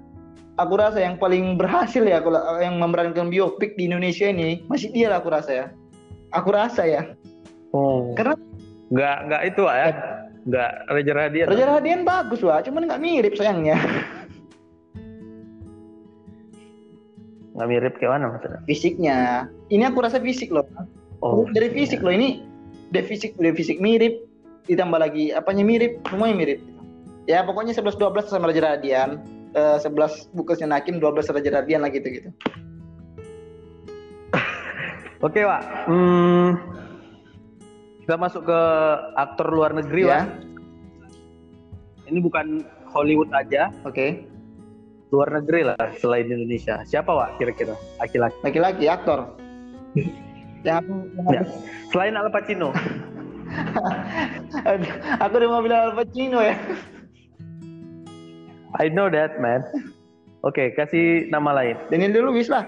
aku 0.56 0.75
rasa 0.80 1.04
yang 1.04 1.20
paling 1.20 1.61
berhasil 1.61 2.00
ya 2.00 2.25
kalau 2.25 2.40
yang 2.62 2.80
memerankan 2.80 3.28
biopik 3.28 3.76
di 3.76 3.92
Indonesia 3.92 4.25
ini 4.25 4.64
masih 4.73 4.88
dia 4.96 5.12
lah 5.12 5.20
aku 5.20 5.28
rasa 5.28 5.52
ya. 5.52 5.66
Aku 6.32 6.49
rasa 6.49 6.82
ya. 6.88 7.02
Oh. 7.76 8.16
Karena 8.16 8.38
Nggak 8.94 9.16
nggak 9.26 9.42
itu 9.49 9.62
ah, 9.64 9.76
ya? 9.76 9.88
Nggak 10.44 10.70
Raja 10.92 11.12
Radian. 11.16 11.46
Raja 11.49 11.64
Rahadian 11.73 12.00
bagus 12.04 12.40
wah, 12.44 12.61
cuman 12.61 12.84
nggak 12.87 13.02
mirip 13.02 13.34
sayangnya. 13.34 13.76
Nggak 17.54 17.68
mirip 17.70 17.94
kayak 18.02 18.12
mana 18.18 18.34
maksudnya? 18.34 18.61
Fisiknya, 18.66 19.18
ini 19.70 19.87
aku 19.87 20.02
rasa 20.02 20.18
fisik 20.18 20.50
loh. 20.50 20.66
Oh. 21.25 21.49
dari 21.56 21.73
fisik 21.73 22.04
loh 22.04 22.12
ini, 22.12 22.44
dari 22.92 23.06
fisik, 23.06 23.38
dari 23.40 23.54
fisik 23.56 23.80
mirip, 23.80 24.26
ditambah 24.66 24.99
lagi 25.00 25.30
apanya 25.32 25.64
mirip, 25.64 26.02
semuanya 26.11 26.37
mirip. 26.37 26.61
Ya 27.25 27.40
pokoknya 27.46 27.73
11 27.73 27.96
12 27.96 28.28
sama 28.28 28.52
Raja 28.52 28.61
Rahadian, 28.61 29.23
eh, 29.56 29.78
11 29.80 30.28
Bukasnya 30.37 30.68
Nakim, 30.68 31.00
12 31.00 31.30
Raja 31.32 31.50
Rahadian 31.54 31.80
lah 31.87 31.90
gitu 31.94 32.11
gitu. 32.11 32.28
Oke, 35.25 35.40
Wak. 35.46 35.62
Hmm, 35.88 36.61
kita 38.04 38.20
masuk 38.20 38.44
ke 38.44 38.61
aktor 39.16 39.49
luar 39.49 39.73
negeri, 39.73 40.04
Ya, 40.04 40.28
Wak. 40.28 40.52
Ini 42.04 42.18
bukan 42.20 42.68
Hollywood 42.92 43.32
aja, 43.32 43.73
oke. 43.88 44.33
Luar 45.14 45.30
negeri 45.30 45.62
lah 45.71 45.78
selain 46.02 46.26
Indonesia. 46.26 46.83
Siapa, 46.83 47.06
Wak, 47.06 47.38
kira-kira? 47.38 47.78
Laki-laki. 48.02 48.37
Laki-laki 48.42 48.85
aktor. 48.90 49.38
yang 50.66 50.83
aku, 50.83 50.92
Ya. 51.30 51.42
Selain 51.94 52.18
Al 52.18 52.35
Pacino. 52.35 52.75
aku 55.23 55.33
udah 55.38 55.49
mau 55.49 55.62
bilang 55.62 55.92
Al 55.92 55.94
Pacino 55.94 56.42
ya. 56.42 56.59
I 58.83 58.90
know 58.90 59.06
that, 59.06 59.38
man. 59.38 59.62
Oke, 60.42 60.75
kasih 60.75 61.30
nama 61.30 61.54
lain. 61.54 61.78
Daniel 61.94 62.11
Day-Lewis 62.11 62.50
lah. 62.50 62.66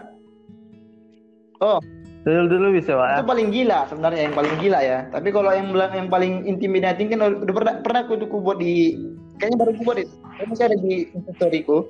Oh, 1.59 1.83
Dulu 2.27 2.51
dulu 2.51 2.69
bisa, 2.75 2.99
Wak. 2.99 3.23
itu 3.23 3.27
paling 3.31 3.49
gila 3.55 3.87
sebenarnya 3.87 4.21
yang 4.27 4.35
paling 4.35 4.55
gila 4.59 4.83
ya 4.83 5.07
tapi 5.15 5.31
kalau 5.31 5.47
yang 5.55 5.71
bilang 5.71 5.95
yang 5.95 6.09
paling 6.11 6.43
intimidating 6.43 7.07
kan 7.07 7.23
udah 7.23 7.55
pernah 7.55 7.75
pernah 7.87 8.01
aku 8.03 8.19
tuh 8.19 8.27
buat 8.43 8.59
di 8.59 8.99
kayaknya 9.39 9.63
baru 9.63 9.71
aku 9.79 9.83
buat 9.87 9.99
itu 10.03 10.11
masih 10.51 10.67
ada 10.67 10.75
di 10.83 11.07
instastoryku 11.15 11.87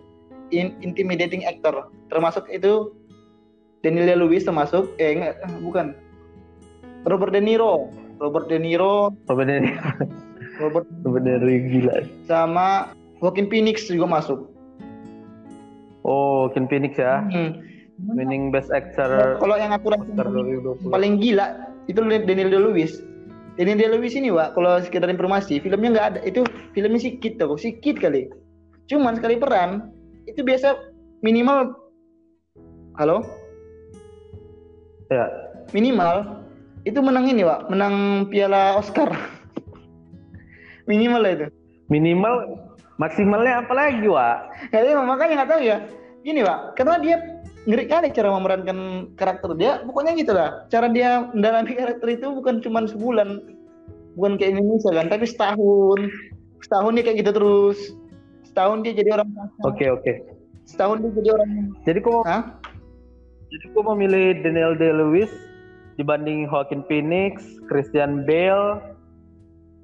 in, 0.50 0.74
intimidating 0.82 1.42
actor 1.46 1.88
termasuk 2.10 2.46
itu 2.50 2.92
Daniel 3.82 4.10
Day-Lewis 4.14 4.46
termasuk 4.46 4.90
eh 4.98 5.14
enggak 5.16 5.38
eh, 5.42 5.60
bukan 5.62 5.94
Robert 7.06 7.32
De 7.34 7.42
Niro 7.42 7.90
Robert 8.18 8.50
De 8.50 8.58
Niro 8.58 9.14
Robert 9.30 9.48
De 9.48 9.58
Robert 10.58 10.86
Robert 11.06 11.22
De 11.24 11.30
Niro 11.38 11.46
gila. 11.70 11.96
sama 12.26 12.90
Joaquin 13.22 13.46
Phoenix 13.48 13.86
juga 13.86 14.06
masuk 14.06 14.52
Oh, 16.06 16.46
Ken 16.54 16.70
Phoenix 16.70 16.94
ya. 16.94 17.18
Hmm. 17.26 17.58
Winning 18.14 18.54
Best 18.54 18.70
Actor 18.70 19.42
kalau 19.42 19.58
yang 19.58 19.74
aku 19.74 19.90
rasa 19.90 20.06
Oscar 20.06 20.30
2020. 20.30 20.86
paling 20.92 21.18
gila 21.18 21.66
itu 21.90 21.98
Daniel 21.98 22.50
Day-Lewis. 22.52 23.02
Daniel 23.56 23.80
Day-Lewis 23.80 24.12
ini, 24.12 24.28
Wak, 24.28 24.52
kalau 24.52 24.76
sekedar 24.84 25.08
informasi, 25.08 25.64
filmnya 25.64 25.96
nggak 25.96 26.06
ada. 26.12 26.20
Itu 26.28 26.44
filmnya 26.76 27.00
sikit 27.00 27.40
tuh, 27.40 27.56
sikit 27.56 27.96
kali. 27.96 28.28
Cuman 28.86 29.16
sekali 29.16 29.40
peran 29.40 29.95
itu 30.26 30.42
biasa 30.42 30.74
minimal 31.22 31.86
Halo? 32.96 33.20
Ya. 35.12 35.28
Minimal 35.76 36.40
itu 36.88 36.96
menang 37.04 37.28
ini, 37.28 37.44
Wak, 37.44 37.68
menang 37.68 38.26
piala 38.32 38.80
Oscar. 38.80 39.12
minimal 40.90 41.20
lah 41.20 41.32
itu. 41.36 41.46
Minimal 41.92 42.56
maksimalnya 42.96 43.60
apa 43.60 43.72
lagi, 43.76 44.08
Wak? 44.08 44.72
Ya, 44.72 44.96
makanya 44.96 45.44
nggak 45.44 45.50
tahu 45.52 45.60
ya. 45.60 45.76
Gini, 46.24 46.40
Pak, 46.40 46.80
karena 46.80 46.96
dia 47.04 47.16
ngeri 47.68 47.84
kali 47.84 48.08
cara 48.16 48.32
memerankan 48.32 49.12
karakter 49.20 49.52
dia. 49.60 49.84
Pokoknya 49.84 50.16
gitu 50.16 50.32
lah. 50.32 50.64
Cara 50.72 50.88
dia 50.88 51.28
mendalami 51.36 51.76
karakter 51.76 52.08
itu 52.16 52.32
bukan 52.32 52.64
cuma 52.64 52.88
sebulan, 52.88 53.44
bukan 54.16 54.40
kayak 54.40 54.56
Indonesia 54.56 54.88
kan, 54.88 55.12
tapi 55.12 55.28
setahun. 55.28 56.00
Setahun 56.64 56.96
dia 56.96 57.04
kayak 57.04 57.28
gitu 57.28 57.32
terus. 57.36 57.78
Setahun 58.56 58.88
dia 58.88 58.96
jadi 58.96 59.20
orang. 59.20 59.28
Oke, 59.68 59.84
oke. 59.92 60.12
Setahun 60.64 61.04
dia 61.04 61.12
jadi 61.12 61.28
orang. 61.36 61.76
Jadi 61.84 61.98
kok 62.00 62.24
Hah? 62.24 62.56
jadi 63.52 63.64
kok 63.68 63.84
memilih 63.84 64.40
Daniel 64.40 64.72
Day-Lewis 64.72 65.28
dibanding 66.00 66.48
Joaquin 66.48 66.80
Phoenix, 66.88 67.44
Christian 67.68 68.24
Bale, 68.24 68.80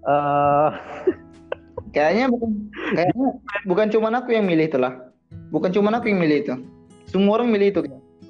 eh 0.08 0.70
Kayaknya 1.92 2.32
bukan 2.32 2.50
kayaknya 2.96 3.28
bukan 3.68 3.86
cuma 3.92 4.08
aku 4.16 4.32
yang 4.32 4.48
milih 4.48 4.72
itu 4.72 4.80
lah. 4.80 5.12
Bukan 5.52 5.68
cuma 5.76 5.92
aku 5.92 6.08
yang 6.08 6.24
milih 6.24 6.40
itu. 6.40 6.56
Semua 7.12 7.36
orang 7.36 7.52
milih 7.52 7.76
itu. 7.76 7.80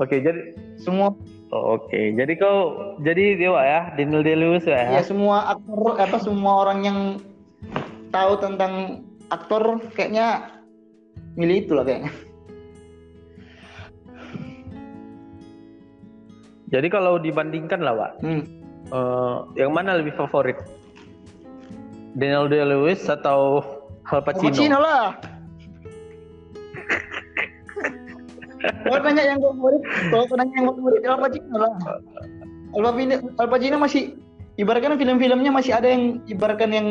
Oke, 0.02 0.18
jadi 0.18 0.58
Semua 0.74 1.14
oh, 1.54 1.78
oke. 1.78 2.18
Jadi 2.18 2.34
kau 2.34 2.98
jadi 3.06 3.38
dewa 3.38 3.62
ya, 3.62 3.94
Daniel 3.94 4.26
Day-Lewis 4.26 4.66
ya. 4.66 4.98
ya 4.98 5.06
semua 5.06 5.54
aktor 5.54 5.94
apa 6.02 6.18
semua 6.18 6.66
orang 6.66 6.82
yang 6.82 6.98
tahu 8.10 8.42
tentang 8.42 9.06
aktor 9.32 9.80
kayaknya 9.96 10.60
milih 11.40 11.64
itu 11.64 11.72
lah 11.72 11.84
kayaknya. 11.88 12.12
Jadi 16.72 16.88
kalau 16.88 17.20
dibandingkan 17.20 17.84
lah, 17.84 17.92
Wak, 17.92 18.12
Hmm. 18.24 18.42
eh, 18.88 19.36
yang 19.60 19.76
mana 19.76 20.00
lebih 20.00 20.16
favorit? 20.16 20.56
Daniel 22.16 22.48
Day-Lewis 22.48 23.08
atau 23.08 23.60
Al 24.12 24.20
Al 24.20 24.24
Pacino? 24.24 24.52
Pacino 24.52 24.78
lah. 24.80 25.16
Kalau 28.84 29.00
nanya 29.04 29.36
yang 29.36 29.40
favorit, 29.40 29.82
kalau 30.12 30.24
kau 30.28 30.36
nanya 30.36 30.54
yang 30.56 30.66
favorit 30.72 31.00
Al 31.04 31.20
Pacino 31.20 31.56
lah. 31.56 31.74
Al 32.72 32.82
Pacino, 32.84 33.14
Al 33.36 33.48
Pacino 33.48 33.76
masih 33.80 34.02
ibaratkan 34.56 34.96
film-filmnya 34.96 35.52
masih 35.52 35.72
ada 35.76 35.88
yang 35.88 36.20
ibaratkan 36.28 36.72
yang 36.72 36.86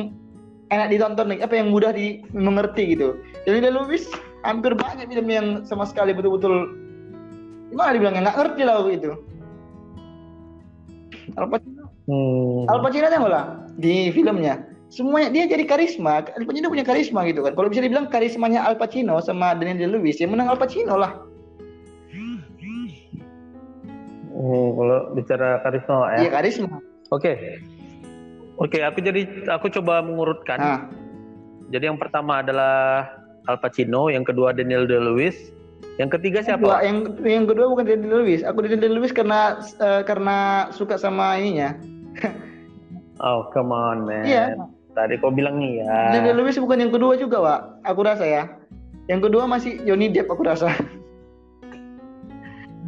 enak 0.72 0.88
ditonton 0.90 1.36
apa 1.38 1.54
yang 1.54 1.70
mudah 1.70 1.92
dimengerti 1.92 2.96
gitu. 2.96 3.20
Jadi 3.44 3.68
dia 3.68 3.72
Lewis 3.72 4.08
hampir 4.48 4.74
banyak 4.74 5.06
film 5.12 5.28
yang 5.28 5.48
sama 5.68 5.86
sekali 5.86 6.16
betul-betul 6.16 6.72
gimana 7.70 7.94
dibilangnya 7.94 8.32
nggak 8.32 8.38
ngerti 8.40 8.62
lah 8.66 8.76
gitu. 8.88 9.12
Al 11.38 11.48
Pacino 11.48 11.82
Hmm. 12.10 12.66
Al 12.68 12.82
Pacino 12.82 13.08
tengok 13.08 13.30
lah 13.30 13.46
di 13.78 14.10
filmnya. 14.12 14.66
Semuanya 14.92 15.32
dia 15.32 15.48
jadi 15.48 15.64
karisma. 15.64 16.28
Al 16.28 16.44
Pacino 16.44 16.68
punya 16.68 16.84
karisma 16.84 17.24
gitu 17.30 17.46
kan. 17.46 17.56
Kalau 17.56 17.72
bisa 17.72 17.80
dibilang 17.86 18.12
karismanya 18.12 18.66
Al 18.68 18.76
Pacino 18.76 19.22
sama 19.24 19.56
Daniel 19.56 19.80
Day-Lewis 19.80 20.20
yang 20.20 20.36
menang 20.36 20.52
Al 20.52 20.60
Pacino 20.60 20.98
lah. 21.00 21.16
Oh, 24.36 24.74
kalau 24.76 25.00
bicara 25.16 25.62
karisma 25.64 25.96
ya. 26.18 26.28
Iya 26.28 26.30
karisma. 26.34 26.76
Oke. 27.14 27.62
Oke, 28.60 28.84
aku 28.84 29.00
jadi 29.00 29.48
aku 29.48 29.72
coba 29.80 30.04
mengurutkan. 30.04 30.60
Nah, 30.60 30.80
Jadi 31.72 31.88
yang 31.88 31.96
pertama 31.96 32.44
adalah 32.44 33.08
Al 33.48 33.56
Pacino, 33.64 34.12
yang 34.12 34.28
kedua 34.28 34.52
Daniel 34.52 34.84
Day-Lewis, 34.84 35.56
yang 36.00 36.12
ketiga 36.12 36.44
siapa? 36.44 36.60
kedua, 36.60 36.84
yang 36.84 36.98
yang 37.24 37.46
kedua 37.48 37.66
bukan 37.72 37.86
Daniel 37.88 38.24
Day-Lewis. 38.24 38.42
Aku 38.44 38.64
Daniel 38.64 38.82
Day-Lewis 38.84 39.14
karena 39.16 39.60
eh, 39.80 40.02
karena 40.04 40.68
suka 40.76 40.96
sama 40.96 41.38
ininya. 41.40 41.76
Oh, 43.22 43.46
come 43.54 43.70
on, 43.70 44.10
man. 44.10 44.26
Iya. 44.26 44.58
Tadi 44.98 45.22
kau 45.22 45.30
bilang 45.30 45.62
nih 45.62 45.86
ya. 45.86 46.10
Daniel 46.10 46.42
Day-Lewis 46.42 46.58
bukan 46.58 46.82
yang 46.82 46.90
kedua 46.90 47.14
juga, 47.22 47.38
Pak. 47.38 47.60
Aku 47.94 48.02
rasa 48.02 48.26
ya. 48.26 48.50
Yang 49.06 49.30
kedua 49.30 49.46
masih 49.46 49.78
Johnny 49.86 50.10
Depp 50.10 50.26
aku 50.26 50.42
rasa. 50.42 50.74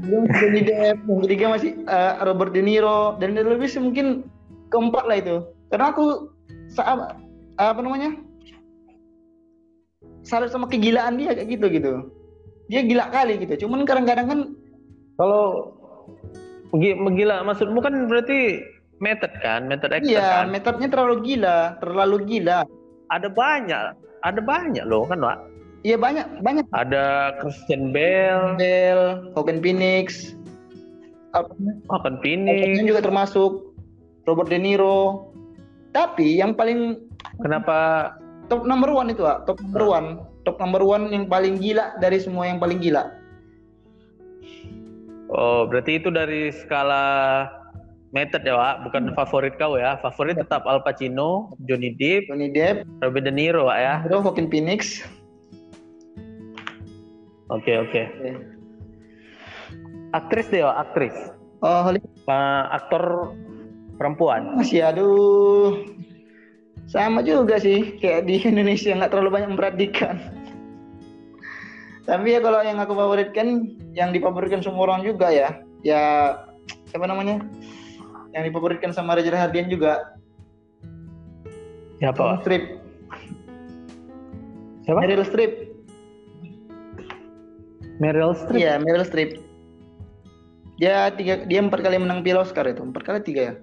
Masih 0.02 0.34
Johnny 0.42 0.66
Depp, 0.66 0.98
yang 1.10 1.22
ketiga 1.30 1.46
masih 1.54 1.78
eh, 1.86 2.14
Robert 2.26 2.50
De 2.50 2.66
Niro 2.66 3.14
dan 3.22 3.38
Daniel 3.38 3.62
Lewis 3.62 3.78
mungkin 3.78 4.26
keempat 4.74 5.04
lah 5.06 5.18
itu. 5.22 5.36
Karena 5.70 5.94
aku 5.94 6.34
saat 6.74 7.14
apa 7.62 7.80
namanya? 7.80 8.18
Salut 10.26 10.50
sama 10.50 10.66
kegilaan 10.66 11.22
dia 11.22 11.38
kayak 11.38 11.50
gitu 11.54 11.66
gitu. 11.70 11.94
Dia 12.72 12.82
gila 12.82 13.12
kali 13.14 13.38
gitu. 13.44 13.68
Cuman 13.68 13.86
kadang-kadang 13.86 14.28
kan 14.28 14.40
Kalau 15.14 15.70
gi- 16.74 16.98
gila 16.98 17.46
maksudmu 17.46 17.78
kan 17.86 18.10
berarti 18.10 18.66
method 18.98 19.30
kan, 19.44 19.68
method 19.70 19.94
actor 19.94 20.10
iya 20.10 20.42
kan. 20.42 20.50
metodenya 20.50 20.90
terlalu 20.90 21.16
gila 21.22 21.78
terlalu 21.84 22.18
gila. 22.26 22.66
Ada 23.12 23.30
banyak, 23.30 23.94
ada 24.26 24.42
banyak 24.42 24.84
loh 24.90 25.06
kan, 25.06 25.22
Pak. 25.22 25.38
iya 25.84 26.00
banyak 26.00 26.24
banyak. 26.42 26.66
Ada 26.72 27.36
Christian 27.44 27.92
Bale, 27.94 28.56
Bell 28.58 29.30
Joaquin 29.36 29.60
Phoenix. 29.62 30.34
Al 31.36 31.46
Phoenix. 32.24 32.58
Pacino 32.64 32.90
juga 32.90 33.02
termasuk 33.04 33.73
Robert 34.26 34.50
De 34.52 34.60
Niro 34.60 35.30
tapi 35.94 36.40
yang 36.42 36.58
paling 36.58 37.00
Kenapa 37.42 38.14
top 38.46 38.62
number 38.70 38.94
one 38.94 39.10
itu 39.10 39.26
Wak. 39.26 39.50
top 39.50 39.58
number 39.64 39.84
one 39.90 40.08
top 40.46 40.58
number 40.62 40.84
one 40.86 41.10
yang 41.10 41.26
paling 41.26 41.58
gila 41.58 41.98
dari 41.98 42.22
semua 42.22 42.46
yang 42.46 42.62
paling 42.62 42.78
gila 42.78 43.10
Oh, 45.34 45.66
berarti 45.66 45.98
itu 45.98 46.14
dari 46.14 46.54
skala 46.54 47.50
method 48.14 48.46
ya, 48.46 48.54
Pak, 48.54 48.76
bukan 48.86 49.04
favorit 49.18 49.58
kau 49.58 49.82
ya. 49.82 49.98
Favorit 49.98 50.38
tetap 50.38 50.62
Al 50.70 50.86
Pacino, 50.86 51.58
Johnny 51.66 51.90
Depp, 51.98 52.30
Johnny 52.30 52.54
Depp 52.54 52.86
Robert 53.02 53.26
De 53.26 53.34
Niro, 53.34 53.66
Pak 53.66 53.80
ya. 53.82 53.94
Hero 54.06 54.22
Joaquin 54.22 54.46
Phoenix 54.54 55.02
Oke, 57.50 57.74
oke. 57.82 58.02
Aktris 60.14 60.46
deh, 60.54 60.62
Pak, 60.62 60.78
aktris. 60.90 61.16
oh 61.66 61.90
Pak, 62.30 62.64
aktor 62.70 63.34
perempuan. 63.98 64.58
masih 64.58 64.86
aduh. 64.86 65.86
Sama 66.90 67.24
juga 67.24 67.58
sih 67.58 67.98
kayak 67.98 68.28
di 68.28 68.44
Indonesia 68.52 68.92
nggak 68.94 69.12
terlalu 69.12 69.30
banyak 69.40 69.50
memperhatikan. 69.56 70.16
Tapi 72.04 72.36
ya 72.36 72.40
kalau 72.44 72.60
yang 72.60 72.84
aku 72.84 72.92
favoritkan 72.92 73.80
yang 73.96 74.12
difavoritkan 74.12 74.60
semua 74.60 74.92
orang 74.92 75.08
juga 75.08 75.32
ya. 75.32 75.64
Ya 75.88 76.02
siapa 76.92 77.08
namanya? 77.08 77.40
Yang 78.36 78.52
difavoritkan 78.52 78.92
sama 78.92 79.16
Reza 79.16 79.32
Hardian 79.32 79.72
juga. 79.72 80.18
Siapa, 82.04 82.20
Pak? 82.20 82.38
Strip. 82.44 82.64
Siapa? 84.84 85.00
Meryl 85.00 85.24
Streep. 85.24 85.54
Meryl 88.04 88.34
Streep. 88.36 88.60
iya 88.60 88.76
Meryl 88.82 89.08
Streep. 89.08 89.40
Dia 90.82 91.08
tiga 91.16 91.48
dia 91.48 91.64
empat 91.64 91.80
kali 91.80 91.96
menang 91.96 92.20
piala 92.20 92.44
Oscar 92.44 92.68
itu. 92.68 92.84
Empat 92.84 93.08
kali 93.08 93.24
tiga 93.24 93.42
ya 93.54 93.56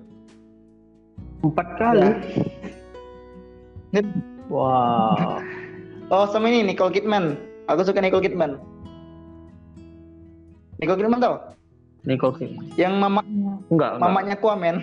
Empat 1.41 1.67
kali. 1.75 2.09
Ya. 3.91 4.03
Wow. 4.47 5.43
oh 6.09 6.27
sama 6.27 6.47
ini 6.47 6.63
Nicole 6.65 6.91
Kidman 6.91 7.39
aku 7.67 7.83
suka 7.83 7.99
Nicole 7.99 8.23
Kidman 8.23 8.59
Nicole 10.77 10.99
Kidman 10.99 11.19
tau 11.19 11.55
Nicole 12.03 12.35
Kidman. 12.35 12.67
yang 12.75 12.99
mama 12.99 13.23
Enggak, 13.23 13.63
enggak. 13.71 13.91
mamanya 13.97 14.35
Aquaman 14.35 14.77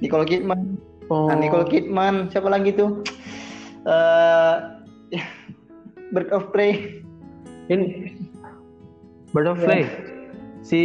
Nicole 0.00 0.24
Kidman 0.24 0.76
Oh. 1.04 1.28
nah, 1.28 1.36
Nicole 1.36 1.68
Kidman 1.68 2.28
siapa 2.28 2.48
lagi 2.48 2.72
tuh 2.72 3.04
Eh, 3.84 4.54
Bird 6.10 6.32
of 6.32 6.48
Prey 6.48 7.04
Ini 7.66 8.12
Bird 9.30 9.48
of. 9.48 9.60
Prey. 9.60 9.84
Si 10.60 10.80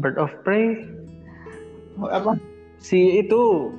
Bird 0.00 0.16
of 0.20 0.30
Prey 0.44 0.84
apa 2.12 2.36
si 2.76 3.24
itu 3.24 3.72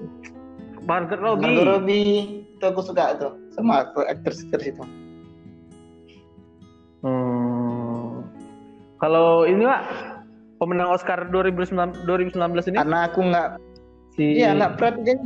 Margot 0.88 1.20
Robbie. 1.20 1.46
Margot 1.46 1.68
Robbie 1.78 2.42
itu 2.58 2.64
aku 2.66 2.82
suka 2.82 3.14
tuh 3.22 3.34
sama 3.54 3.86
aktor 3.86 4.06
aktris 4.10 4.46
aktris 4.48 4.74
itu 4.74 4.84
Hmm. 7.06 8.26
Kalau 8.98 9.46
ini 9.46 9.62
Pak, 9.62 9.82
pemenang 10.58 10.98
Oscar 10.98 11.30
2019 11.30 12.04
2019 12.10 12.34
ini 12.74 12.78
karena 12.82 13.00
aku 13.06 13.20
nggak 13.22 13.48
si 14.18 14.24
iya 14.42 14.58
nggak 14.58 14.72
perhatikan 14.82 15.18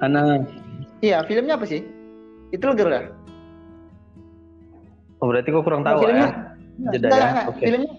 Ana. 0.00 0.40
iya 1.04 1.20
filmnya 1.28 1.60
apa 1.60 1.68
sih 1.68 1.84
itu 2.50 2.64
Girl 2.64 2.92
ya 2.92 3.04
Oh, 5.20 5.28
berarti 5.28 5.52
kok 5.52 5.68
kurang 5.68 5.84
tahu 5.84 6.08
filmnya 6.08 6.32
ya. 6.80 6.96
Jeda 6.96 7.08
ya. 7.12 7.28
Oke. 7.52 7.60
filmnya 7.60 7.92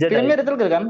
Jeda. 0.00 0.08
filmnya 0.16 0.34
Little 0.40 0.56
Girl 0.56 0.72
kan 0.72 0.84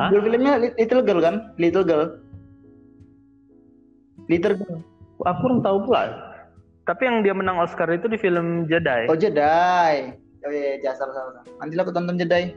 Hah? 0.00 0.08
Judul 0.08 0.32
filmnya 0.32 0.54
Li- 0.60 0.76
Little 0.80 1.02
Girl 1.04 1.20
kan 1.20 1.34
Little 1.60 1.84
Girl 1.84 2.04
Little 4.28 4.56
Girl 4.56 4.80
Aku 5.22 5.38
kurang 5.46 5.62
tahu 5.62 5.78
pula. 5.86 6.10
Tapi 6.84 7.02
yang 7.06 7.24
dia 7.24 7.32
menang 7.32 7.56
Oscar 7.56 7.88
itu 7.88 8.10
di 8.10 8.18
film 8.18 8.66
Jedi. 8.68 9.08
Oh 9.08 9.16
Jedi. 9.16 10.12
Oh 10.44 10.52
iya, 10.52 10.76
iya, 10.76 10.92
salah 10.92 11.14
salah. 11.16 11.42
Nanti 11.62 11.72
lah 11.78 11.82
aku 11.88 11.92
tonton 11.94 12.20
Jedi. 12.20 12.52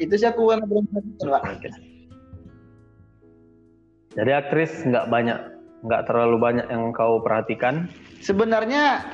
Itu 0.00 0.14
sih 0.16 0.28
aku 0.30 0.54
yang 0.54 0.64
belum 0.64 0.86
Pak. 0.88 1.68
Jadi 4.16 4.30
aktris 4.32 4.72
nggak 4.88 5.12
banyak, 5.12 5.38
nggak 5.84 6.02
terlalu 6.08 6.36
banyak 6.40 6.66
yang 6.72 6.94
kau 6.96 7.20
perhatikan. 7.20 7.90
Sebenarnya 8.24 9.04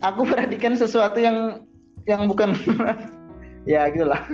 aku 0.00 0.24
perhatikan 0.24 0.78
sesuatu 0.78 1.20
yang 1.20 1.68
yang 2.08 2.24
bukan 2.24 2.56
ya 3.68 3.92
gitulah. 3.92 4.24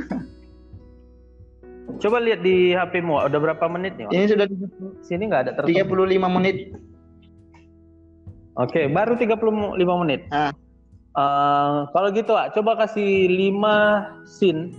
Coba 1.96 2.18
lihat 2.20 2.42
di 2.42 2.74
HP-mu, 2.74 3.22
udah 3.24 3.40
berapa 3.40 3.64
menit 3.70 3.94
nih? 3.96 4.10
Wak? 4.10 4.12
Ini 4.12 4.26
sudah 4.28 4.46
Sini 5.06 5.22
nggak 5.30 5.42
ada 5.48 5.52
tertulis. 5.56 5.86
35 5.86 6.36
menit. 6.36 6.56
Oke, 8.56 8.88
baru 8.88 9.14
35 9.16 10.02
menit. 10.02 10.20
Ah. 10.32 10.50
Eh, 11.16 11.78
kalau 11.96 12.08
gitu, 12.12 12.36
Wak, 12.36 12.52
coba 12.52 12.76
kasih 12.84 13.28
5 13.32 14.26
scene 14.28 14.76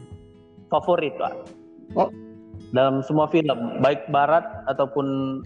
favorit, 0.70 1.17
Wak. 1.17 1.34
Oh. 1.98 2.13
Dalam 2.76 3.02
semua 3.02 3.26
film, 3.32 3.80
baik 3.82 4.12
barat 4.12 4.43
ataupun 4.67 5.39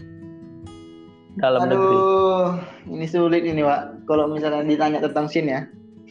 dalam 1.40 1.64
negeri. 1.64 1.96
Aduh, 1.96 2.46
ini 2.92 3.06
sulit 3.08 3.46
ini, 3.46 3.64
Pak. 3.64 4.04
Kalau 4.04 4.28
misalnya 4.28 4.66
ditanya 4.66 5.00
tentang 5.00 5.30
scene 5.30 5.48
ya. 5.48 5.60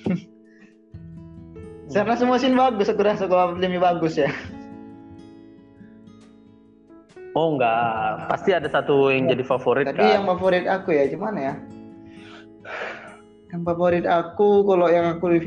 Karena 1.94 2.16
semua 2.16 2.40
scene 2.40 2.56
bagus, 2.58 2.88
aku 2.90 3.04
rasa 3.04 3.28
kalau 3.28 3.54
filmnya 3.54 3.82
bagus 3.84 4.18
ya. 4.18 4.32
Oh 7.32 7.56
enggak, 7.56 8.28
pasti 8.28 8.52
ada 8.52 8.67
satu 8.67 9.08
yang 9.08 9.32
jadi 9.32 9.44
favorit 9.48 9.88
Tapi 9.88 10.04
kan. 10.04 10.15
yang 10.20 10.26
favorit 10.28 10.67
aku 10.67 10.91
ya, 10.91 11.08
gimana 11.08 11.39
ya? 11.39 11.54
Yang 13.56 13.62
favorit 13.67 14.06
aku 14.08 14.67
kalau 14.67 14.88
yang 14.91 15.15
aku 15.15 15.39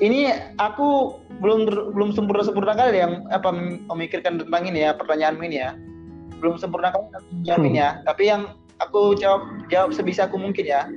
ini 0.00 0.28
aku 0.56 1.16
belum 1.40 1.68
belum 1.96 2.12
sempurna 2.12 2.44
sempurna 2.44 2.72
kali 2.76 3.00
yang 3.00 3.24
apa 3.28 3.48
memikirkan 3.92 4.40
tentang 4.40 4.64
ini 4.68 4.84
ya 4.88 4.96
pertanyaanmu 4.96 5.44
ini 5.44 5.56
ya. 5.60 5.76
Belum 6.40 6.56
sempurna 6.56 6.92
kali 6.92 7.08
aku 7.12 7.28
menjawab 7.40 7.60
ini 7.64 7.78
ya. 7.80 7.90
Tapi 8.04 8.22
yang 8.28 8.42
aku 8.80 9.16
jawab 9.16 9.44
jawab 9.68 9.92
sebisa 9.92 10.28
aku 10.28 10.36
mungkin 10.40 10.64
ya. 10.64 10.88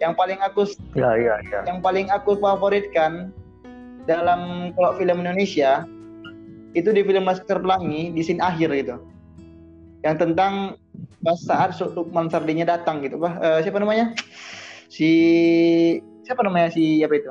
Yang 0.00 0.12
paling 0.16 0.40
aku 0.40 0.60
Ya, 0.96 1.14
ya, 1.16 1.36
ya. 1.52 1.60
yang 1.68 1.84
paling 1.84 2.08
aku 2.08 2.36
favoritkan 2.40 3.28
dalam 4.04 4.72
kalau 4.76 4.96
film 4.96 5.20
Indonesia 5.20 5.84
itu 6.72 6.88
di 6.92 7.02
film 7.04 7.28
Laskar 7.28 7.60
Pelangi 7.60 8.12
di 8.12 8.20
scene 8.24 8.40
akhir 8.40 8.72
gitu. 8.72 8.96
Yang 10.02 10.16
tentang 10.28 10.76
pas 11.22 11.38
saat 11.38 11.78
Lukman 11.78 12.26
Sardinya 12.32 12.66
datang 12.66 13.04
gitu. 13.04 13.20
Bah 13.20 13.38
eh, 13.38 13.58
siapa 13.62 13.78
namanya? 13.78 14.16
Si 14.90 15.10
siapa 16.26 16.42
namanya 16.42 16.72
si 16.72 17.00
apa 17.04 17.14
itu? 17.14 17.30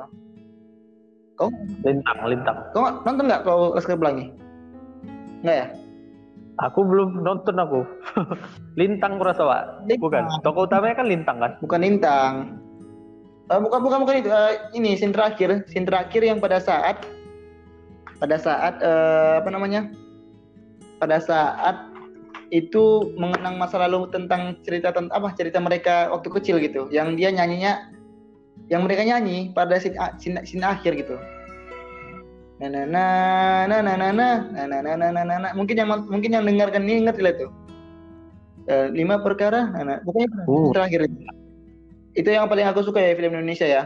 Kau? 1.36 1.48
Lintang, 1.82 2.18
lintang. 2.28 2.58
kau 2.76 2.86
nonton 3.02 3.24
nggak 3.28 3.42
kau 3.44 3.74
Laskar 3.74 3.98
Pelangi? 3.98 4.30
Nggak 5.42 5.56
ya? 5.58 5.66
Aku 6.60 6.84
belum 6.84 7.24
nonton 7.24 7.56
aku. 7.56 7.80
lintang 8.80 9.16
kurasa, 9.16 9.42
Pak. 9.42 9.62
Bukan. 9.98 10.22
Tokoh 10.44 10.68
utamanya 10.68 11.00
kan 11.00 11.06
lintang 11.08 11.36
kan? 11.40 11.52
bukan 11.64 11.80
Lintang. 11.80 12.34
Eh, 13.48 13.58
bukan 13.58 13.80
bukan 13.80 13.98
bukan 14.04 14.16
itu. 14.20 14.30
Eh, 14.30 14.54
ini 14.76 14.94
scene 14.94 15.16
terakhir. 15.16 15.64
Scene 15.66 15.88
terakhir 15.88 16.22
yang 16.22 16.38
pada 16.38 16.60
saat 16.60 17.02
pada 18.22 18.38
saat 18.38 18.78
eh, 18.78 19.42
apa 19.42 19.50
namanya 19.50 19.90
pada 21.02 21.18
saat 21.18 21.90
itu 22.54 23.10
mengenang 23.18 23.58
masa 23.58 23.82
lalu 23.82 24.06
tentang 24.14 24.54
cerita 24.62 24.94
tentang 24.94 25.10
apa 25.10 25.34
cerita 25.34 25.58
mereka 25.58 26.06
waktu 26.14 26.30
kecil 26.30 26.62
gitu 26.62 26.86
yang 26.94 27.18
dia 27.18 27.34
nyanyinya 27.34 27.90
yang 28.70 28.86
mereka 28.86 29.02
nyanyi 29.02 29.50
pada 29.50 29.82
scene, 29.82 29.98
scene, 30.22 30.38
scene 30.46 30.62
akhir 30.62 30.94
gitu 30.94 31.18
na 32.62 32.70
na 32.70 32.86
na 32.86 33.02
na 33.66 33.78
na 33.82 33.90
na 33.90 34.08
na 34.14 34.28
na 34.54 34.78
na 34.86 34.92
na 34.94 35.06
na 35.10 35.22
na 35.26 35.34
na 35.42 35.48
mungkin 35.58 35.82
yang 35.82 35.90
mungkin 36.06 36.30
yang 36.30 36.46
dengarkan 36.46 36.86
ini 36.86 37.02
ingat 37.02 37.18
lah 37.18 37.34
itu 37.34 37.50
Eh, 38.62 38.94
lima 38.94 39.18
perkara 39.18 39.74
nah, 39.74 39.82
nah. 39.82 39.98
itu 39.98 40.22
Uh. 40.46 40.70
terakhir 40.70 41.10
itu 41.10 41.18
itu 42.14 42.28
yang 42.30 42.46
paling 42.46 42.62
aku 42.62 42.86
suka 42.86 43.02
ya 43.02 43.18
film 43.18 43.34
Indonesia 43.34 43.66
ya 43.66 43.82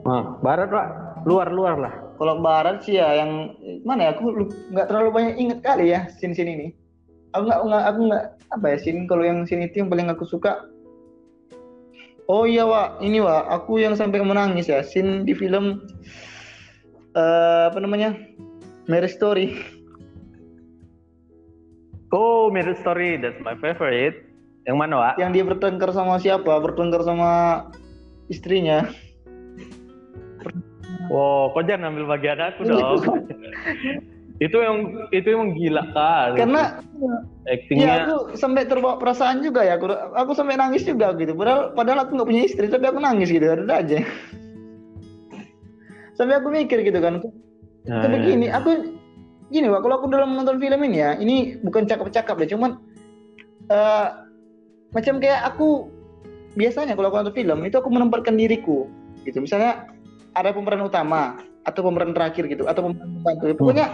Hmm, 0.00 0.40
barat, 0.40 0.72
Pak. 0.72 0.86
Luar, 1.28 1.52
luar 1.52 1.76
lah. 1.76 1.94
Kalau 2.20 2.36
barat 2.44 2.84
sih 2.84 3.00
ya 3.00 3.16
yang 3.16 3.56
mana 3.80 4.04
ya 4.04 4.10
aku 4.12 4.44
nggak 4.76 4.92
terlalu 4.92 5.08
banyak 5.08 5.34
inget 5.40 5.58
kali 5.64 5.96
ya 5.96 6.04
scene 6.20 6.36
scene 6.36 6.52
ini. 6.52 6.68
Aku 7.32 7.48
nggak 7.48 7.60
nggak 7.64 7.84
aku 7.88 8.00
nggak 8.12 8.24
apa 8.52 8.66
ya 8.68 8.76
scene 8.76 9.08
kalau 9.08 9.24
yang 9.24 9.48
scene 9.48 9.64
itu 9.64 9.80
yang 9.80 9.88
paling 9.88 10.12
aku 10.12 10.28
suka. 10.28 10.68
Oh 12.28 12.44
iya 12.44 12.68
Wak. 12.68 13.00
Ini 13.00 13.24
Wak. 13.24 13.44
Aku 13.64 13.80
yang 13.80 13.96
sampai 13.96 14.20
menangis 14.20 14.68
ya 14.68 14.84
scene 14.84 15.24
di 15.24 15.32
film 15.32 15.80
eh 17.16 17.64
apa 17.72 17.80
namanya? 17.80 18.12
Mary 18.84 19.08
Story. 19.08 19.80
Oh, 22.10 22.50
Mirror 22.50 22.74
Story, 22.82 23.22
that's 23.22 23.38
my 23.38 23.54
favorite. 23.62 24.26
Yang 24.66 24.76
mana, 24.76 24.94
Wak? 24.98 25.14
yang 25.22 25.30
dia 25.30 25.46
bertengkar 25.46 25.94
sama 25.94 26.18
siapa? 26.18 26.58
Bertengkar 26.58 27.06
sama 27.06 27.30
istrinya 28.26 28.90
Wow, 31.10 31.50
kok 31.58 31.66
jangan 31.66 31.90
ambil 31.90 32.06
bagian 32.06 32.38
aku 32.38 32.70
dong. 32.70 33.02
itu 34.44 34.56
yang 34.56 34.96
itu 35.12 35.26
emang 35.36 35.52
gila 35.52 35.84
kan. 35.92 36.32
karena 36.32 36.62
actingnya 37.44 37.84
ya 37.84 37.94
aku 38.08 38.16
sampai 38.40 38.64
terbawa 38.64 38.96
perasaan 38.96 39.42
juga 39.42 39.66
ya. 39.66 39.76
Aku 39.76 39.90
aku 39.90 40.32
sampai 40.38 40.54
nangis 40.54 40.86
juga 40.86 41.12
gitu. 41.18 41.34
Padahal 41.34 41.74
padahal 41.74 42.06
aku 42.06 42.14
nggak 42.14 42.28
punya 42.30 42.42
istri 42.46 42.70
tapi 42.70 42.86
aku 42.88 43.02
nangis 43.02 43.28
gitu. 43.28 43.42
Ada 43.42 43.74
aja. 43.82 43.98
Sampai 46.16 46.36
aku 46.36 46.52
mikir 46.52 46.84
gitu 46.84 47.00
kan. 47.00 47.20
Nah, 47.88 48.04
tapi 48.04 48.16
ya. 48.20 48.24
gini 48.32 48.46
aku 48.52 48.70
gini 49.48 49.66
Wak, 49.72 49.80
kalau 49.82 50.04
aku 50.04 50.06
dalam 50.12 50.36
menonton 50.36 50.60
film 50.60 50.80
ini 50.84 51.00
ya 51.00 51.16
ini 51.16 51.56
bukan 51.64 51.88
cakap-cakap 51.88 52.36
deh 52.38 52.48
cuman 52.52 52.76
eh, 53.72 54.08
macam 54.92 55.16
kayak 55.16 55.48
aku 55.48 55.88
biasanya 56.54 56.92
kalau 56.92 57.08
aku 57.08 57.16
nonton 57.24 57.36
film 57.36 57.58
itu 57.66 57.76
aku 57.76 57.88
menempatkan 57.88 58.36
diriku. 58.36 58.86
Gitu. 59.24 59.40
Misalnya 59.40 59.88
ada 60.34 60.50
pemeran 60.54 60.86
utama 60.86 61.38
atau 61.66 61.80
pemeran 61.84 62.16
terakhir 62.16 62.46
gitu 62.48 62.64
atau 62.66 62.88
pemeran 62.88 63.08
pembantu 63.20 63.44
pokoknya 63.56 63.86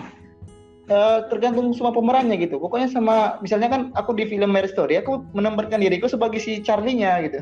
eh, 0.87 1.19
tergantung 1.33 1.75
semua 1.75 1.91
pemerannya 1.91 2.37
gitu. 2.39 2.63
Pokoknya 2.63 2.89
sama 2.91 3.39
misalnya 3.43 3.69
kan 3.71 3.81
aku 3.99 4.15
di 4.15 4.29
film 4.31 4.55
Mary 4.55 4.71
Story 4.71 5.01
aku 5.01 5.25
menempatkan 5.35 5.83
diriku 5.83 6.07
sebagai 6.07 6.39
si 6.39 6.63
Charlie-nya 6.63 7.27
gitu. 7.27 7.41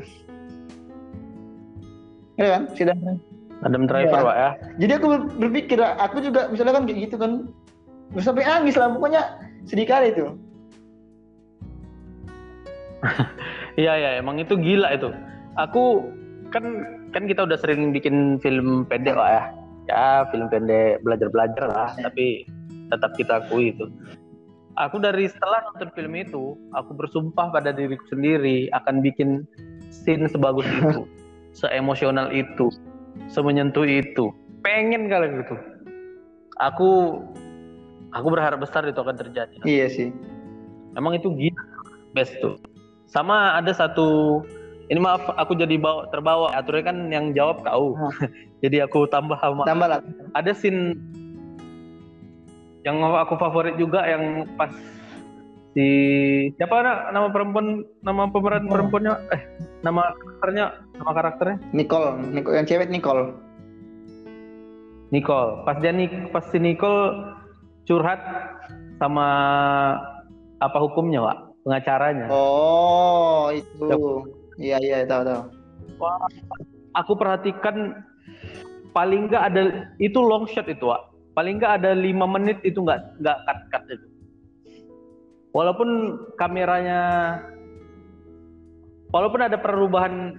Ya 2.35 2.47
kan? 2.59 2.61
Si 2.73 2.83
Dan- 2.83 3.21
Adam 3.63 3.87
Driver, 3.87 4.19
Iya. 4.19 4.27
Wak 4.27 4.35
ya. 4.37 4.49
jadi 4.77 4.91
aku 4.99 5.07
ber- 5.09 5.31
berpikir 5.41 5.79
aku 5.79 6.19
juga 6.21 6.51
misalnya 6.51 6.75
kan 6.75 6.83
kayak 6.85 6.99
gitu 7.09 7.15
kan 7.17 7.31
Terus 8.13 8.25
sampai 8.31 8.45
nangis 8.45 8.77
lah 8.77 8.93
pokoknya 8.93 9.21
sedih 9.65 9.87
kali 9.87 10.13
itu. 10.13 10.25
Iya 13.75 13.91
ya, 13.99 14.09
emang 14.23 14.39
itu 14.39 14.55
gila 14.55 14.87
itu. 14.95 15.11
Aku 15.59 16.07
kan 16.47 16.63
kan 17.15 17.23
kita 17.31 17.47
udah 17.47 17.55
sering 17.55 17.95
bikin 17.95 18.43
film 18.43 18.83
pendek 18.83 19.15
lah 19.15 19.31
ya. 19.31 19.43
Ya, 19.87 20.07
film 20.35 20.51
pendek 20.51 20.99
belajar-belajar 21.07 21.71
lah, 21.71 21.95
tapi 21.95 22.43
tetap 22.91 23.15
kita 23.15 23.39
akui 23.39 23.71
itu. 23.71 23.87
Aku 24.75 24.99
dari 24.99 25.31
setelah 25.31 25.63
nonton 25.71 25.87
film 25.95 26.19
itu, 26.19 26.59
aku 26.75 26.91
bersumpah 26.91 27.55
pada 27.55 27.71
diriku 27.71 28.03
sendiri 28.11 28.67
akan 28.75 28.99
bikin 28.99 29.47
scene 29.87 30.27
sebagus 30.27 30.67
itu, 30.67 31.07
seemosional 31.63 32.27
itu, 32.35 32.67
semenyentuh 33.31 33.87
itu. 33.87 34.35
Pengen 34.59 35.07
kali 35.07 35.31
gitu. 35.39 35.55
Aku 36.59 37.23
aku 38.11 38.27
berharap 38.27 38.59
besar 38.59 38.83
itu 38.83 38.99
akan 38.99 39.15
terjadi. 39.15 39.55
iya 39.63 39.87
sih 39.87 40.11
Emang 40.95 41.15
itu 41.15 41.27
gila 41.31 41.63
best 42.15 42.35
tuh. 42.39 42.55
Sama 43.11 43.59
ada 43.59 43.75
satu 43.75 44.41
ini 44.85 44.99
maaf 45.01 45.25
aku 45.33 45.57
jadi 45.57 45.75
bawa 45.81 46.09
terbawa. 46.13 46.53
Aturnya 46.53 46.83
kan 46.93 46.97
yang 47.09 47.33
jawab 47.33 47.65
kau. 47.65 47.97
jadi 48.63 48.85
aku 48.85 49.09
tambah 49.09 49.37
sama. 49.41 49.65
Tambah 49.65 49.87
lah. 49.89 49.99
Ada 50.37 50.53
scene 50.53 50.93
yang 52.85 53.01
aku 53.01 53.33
favorit 53.41 53.75
juga 53.81 54.05
yang 54.05 54.45
pas 54.53 54.69
si 55.73 55.87
siapa 56.55 56.85
na- 56.85 57.09
nama 57.09 57.27
perempuan 57.33 57.81
nama 58.05 58.29
pemeran 58.29 58.69
perempuannya? 58.69 59.13
Eh 59.33 59.41
nama 59.81 60.13
karakternya? 60.13 60.65
Nama 61.01 61.11
karakternya? 61.11 61.57
Nicole, 61.73 62.09
Nicole 62.29 62.55
yang 62.61 62.67
cewek 62.69 62.89
Nicole. 62.93 63.33
Nicole. 65.09 65.65
Pas 65.65 65.81
dia 65.81 65.89
nik 65.89 66.29
pas 66.29 66.45
si 66.53 66.61
Nicole 66.61 67.33
curhat 67.89 68.21
sama 69.01 69.27
apa 70.61 70.77
hukumnya 70.77 71.25
pak 71.25 71.37
pengacaranya. 71.65 72.27
Oh 72.29 73.49
itu 73.49 73.89
iya 74.59 74.77
iya 74.81 75.03
tahu 75.07 75.23
tahu 75.23 75.43
Wah, 75.95 76.27
aku 76.97 77.15
perhatikan 77.15 78.03
paling 78.91 79.31
nggak 79.31 79.43
ada 79.51 79.61
itu 79.99 80.19
long 80.19 80.47
shot 80.47 80.67
itu, 80.67 80.91
Wak. 80.91 81.11
Paling 81.35 81.59
nggak 81.59 81.83
ada 81.83 81.91
lima 81.95 82.27
menit 82.27 82.59
itu 82.63 82.79
nggak 82.83 83.19
nggak 83.23 83.37
cut 83.47 83.59
cut 83.71 83.83
itu. 83.91 84.07
Walaupun 85.55 86.19
kameranya, 86.35 86.99
walaupun 89.15 89.39
ada 89.39 89.55
perubahan 89.55 90.35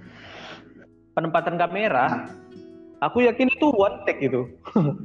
penempatan 1.16 1.56
kamera, 1.56 2.28
aku 3.00 3.24
yakin 3.24 3.48
itu 3.48 3.72
one 3.72 4.04
take 4.04 4.20
itu. 4.20 4.44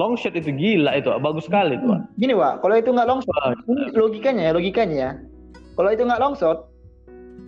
long 0.00 0.16
shot 0.16 0.32
itu 0.36 0.52
gila 0.52 0.96
itu, 0.96 1.08
bagus 1.20 1.48
sekali 1.48 1.76
itu. 1.76 1.84
Wak. 1.88 2.00
gini 2.16 2.32
Wak, 2.36 2.60
kalau 2.60 2.76
itu 2.76 2.92
nggak 2.92 3.08
long 3.08 3.20
shot 3.24 3.56
logikanya 3.92 4.48
ya 4.48 4.52
logikanya 4.56 4.96
ya 4.96 5.10
kalau 5.76 5.88
itu 5.92 6.02
nggak 6.04 6.20
long 6.20 6.32
shot 6.36 6.71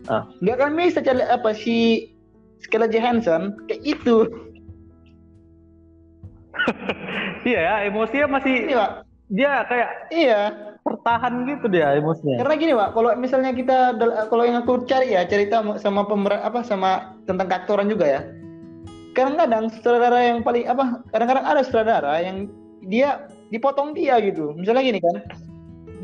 Ah. 0.04 0.28
nggak 0.44 0.56
akan 0.60 0.76
bisa 0.76 1.00
cari 1.00 1.24
apa 1.24 1.50
si 1.56 2.08
Scarlett 2.60 2.92
Johansson. 2.92 3.56
Kayak 3.68 3.82
itu 3.84 4.16
Iya 7.48 7.60
ya, 7.60 7.74
emosinya 7.88 8.40
masih 8.40 8.52
ini 8.64 8.72
Wak 8.76 9.04
dia 9.32 9.64
kayak 9.66 9.90
iya. 10.12 10.40
tertahan 10.84 11.48
gitu 11.48 11.64
dia 11.72 11.96
emosinya. 11.96 12.44
karena 12.44 12.54
gini 12.60 12.72
Wak 12.76 12.92
kalau 12.92 13.10
misalnya 13.16 13.56
kita 13.56 13.96
kalau 14.28 14.44
yang 14.44 14.60
aku 14.60 14.84
cari 14.84 15.16
ya 15.16 15.24
cerita 15.24 15.64
sama 15.80 16.04
pemeran 16.04 16.44
apa 16.44 16.60
sama 16.60 17.16
tentang 17.24 17.48
keaktoran 17.48 17.88
juga 17.88 18.04
ya. 18.04 18.20
Kadang-kadang 19.16 19.72
sutradara 19.72 20.20
yang 20.20 20.44
paling 20.44 20.68
apa 20.68 21.00
kadang-kadang 21.14 21.44
ada 21.46 21.62
sutradara 21.64 22.20
yang 22.20 22.52
dia 22.84 23.24
dipotong 23.48 23.96
dia 23.96 24.20
gitu. 24.20 24.52
Misalnya 24.52 24.84
gini 24.84 25.00
kan 25.00 25.16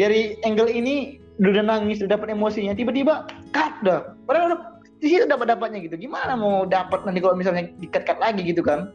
dari 0.00 0.40
angle 0.48 0.72
ini 0.72 1.20
udah 1.40 1.64
nangis 1.64 2.04
udah 2.04 2.20
dapat 2.20 2.36
emosinya 2.36 2.76
tiba-tiba 2.76 3.24
cut 3.56 3.72
dah. 3.80 4.12
Padahal 4.28 4.52
udah 4.52 4.60
di 5.00 5.08
situ 5.08 5.24
dapat 5.24 5.56
dapatnya 5.56 5.80
gitu. 5.80 5.96
Gimana 5.96 6.36
mau 6.36 6.68
dapat 6.68 7.08
nanti 7.08 7.24
kalau 7.24 7.32
misalnya 7.32 7.72
dikat 7.80 8.04
cut 8.04 8.20
lagi 8.20 8.44
gitu 8.44 8.60
kan? 8.60 8.92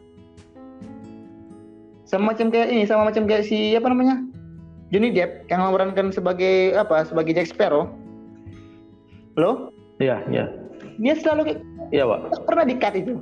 Sama 2.06 2.30
macam 2.30 2.54
kayak 2.54 2.70
ini 2.70 2.86
sama 2.86 3.10
macam 3.10 3.26
kayak 3.26 3.50
si 3.50 3.74
apa 3.74 3.90
namanya? 3.90 4.22
Johnny 4.94 5.10
Depp 5.10 5.50
yang 5.50 5.66
memerankan 5.66 6.14
sebagai 6.14 6.78
apa 6.78 7.02
sebagai 7.02 7.34
Jack 7.34 7.50
Sparrow. 7.50 7.90
Lo 9.34 9.74
Iya, 9.98 10.22
iya. 10.30 10.46
dia 11.00 11.14
selalu 11.16 11.50
kayak 11.50 11.60
Iya, 11.90 12.04
Pak. 12.04 12.46
pernah 12.46 12.64
dikat 12.66 12.94
itu. 12.98 13.18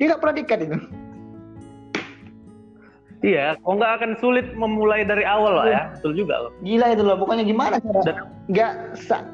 Dia 0.00 0.12
nggak 0.12 0.20
pernah 0.20 0.36
dikat 0.36 0.60
itu 0.64 0.76
Iya, 3.26 3.58
kok 3.58 3.74
nggak 3.74 3.92
akan 3.98 4.10
sulit 4.22 4.46
memulai 4.54 5.02
dari 5.02 5.26
awal 5.26 5.58
lah 5.58 5.66
ya, 5.66 5.82
betul 5.98 6.14
juga 6.14 6.46
loh. 6.46 6.52
gila 6.62 6.94
itu 6.94 7.02
loh 7.02 7.18
pokoknya 7.18 7.42
gimana 7.42 7.82
cara 7.82 8.00
Dan 8.06 8.16
nggak 8.46 8.72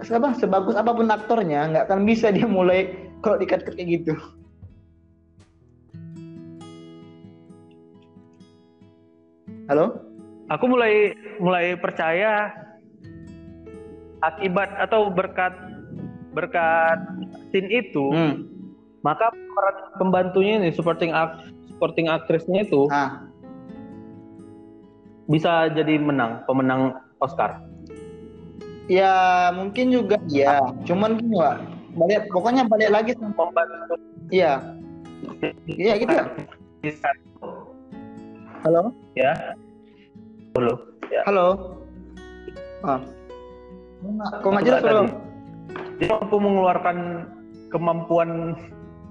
apa 0.09 0.29
sebagus 0.41 0.81
apa 0.81 0.97
pun 0.97 1.13
aktornya 1.13 1.69
nggak 1.69 1.85
akan 1.93 2.09
bisa 2.09 2.33
dia 2.33 2.49
mulai 2.49 2.89
kalau 3.21 3.37
dikat 3.37 3.69
kayak 3.69 4.01
gitu. 4.01 4.17
Halo? 9.69 10.01
Aku 10.49 10.65
mulai 10.73 11.13
mulai 11.37 11.77
percaya 11.77 12.49
akibat 14.25 14.73
atau 14.81 15.13
berkat 15.13 15.53
berkat 16.33 16.97
scene 17.53 17.69
itu, 17.69 18.09
hmm. 18.09 18.49
maka 19.05 19.29
pemeran 19.29 19.77
pembantunya 20.01 20.65
ini 20.65 20.73
supporting 20.73 21.13
act, 21.13 21.53
supporting 21.69 22.09
aktrisnya 22.09 22.65
itu 22.65 22.89
ah 22.89 23.32
bisa 25.33 25.73
jadi 25.73 25.97
menang, 25.97 26.45
pemenang 26.45 26.93
Oscar. 27.25 27.65
ya 28.91 29.49
mungkin 29.55 29.95
juga 29.95 30.19
ya 30.29 30.59
cuman 30.85 31.15
gini 31.17 31.39
pak 31.39 31.57
balik 31.97 32.27
pokoknya 32.35 32.67
balik 32.67 32.91
lagi 32.91 33.15
sama 33.15 33.31
Pembantu 33.39 33.95
iya 34.35 34.59
iya 35.71 35.95
gitu 36.03 36.11
ya 36.13 36.27
halo 38.67 38.91
ya. 39.15 39.33
Dulu. 40.53 40.75
Ya. 41.09 41.23
halo 41.31 41.79
ah 42.83 43.01
kok 44.43 44.51
nggak 44.51 44.67
jelas 44.67 44.83
bro 44.83 45.05
Dia 46.03 46.11
mampu 46.19 46.37
mengeluarkan 46.43 46.99
kemampuan 47.71 48.59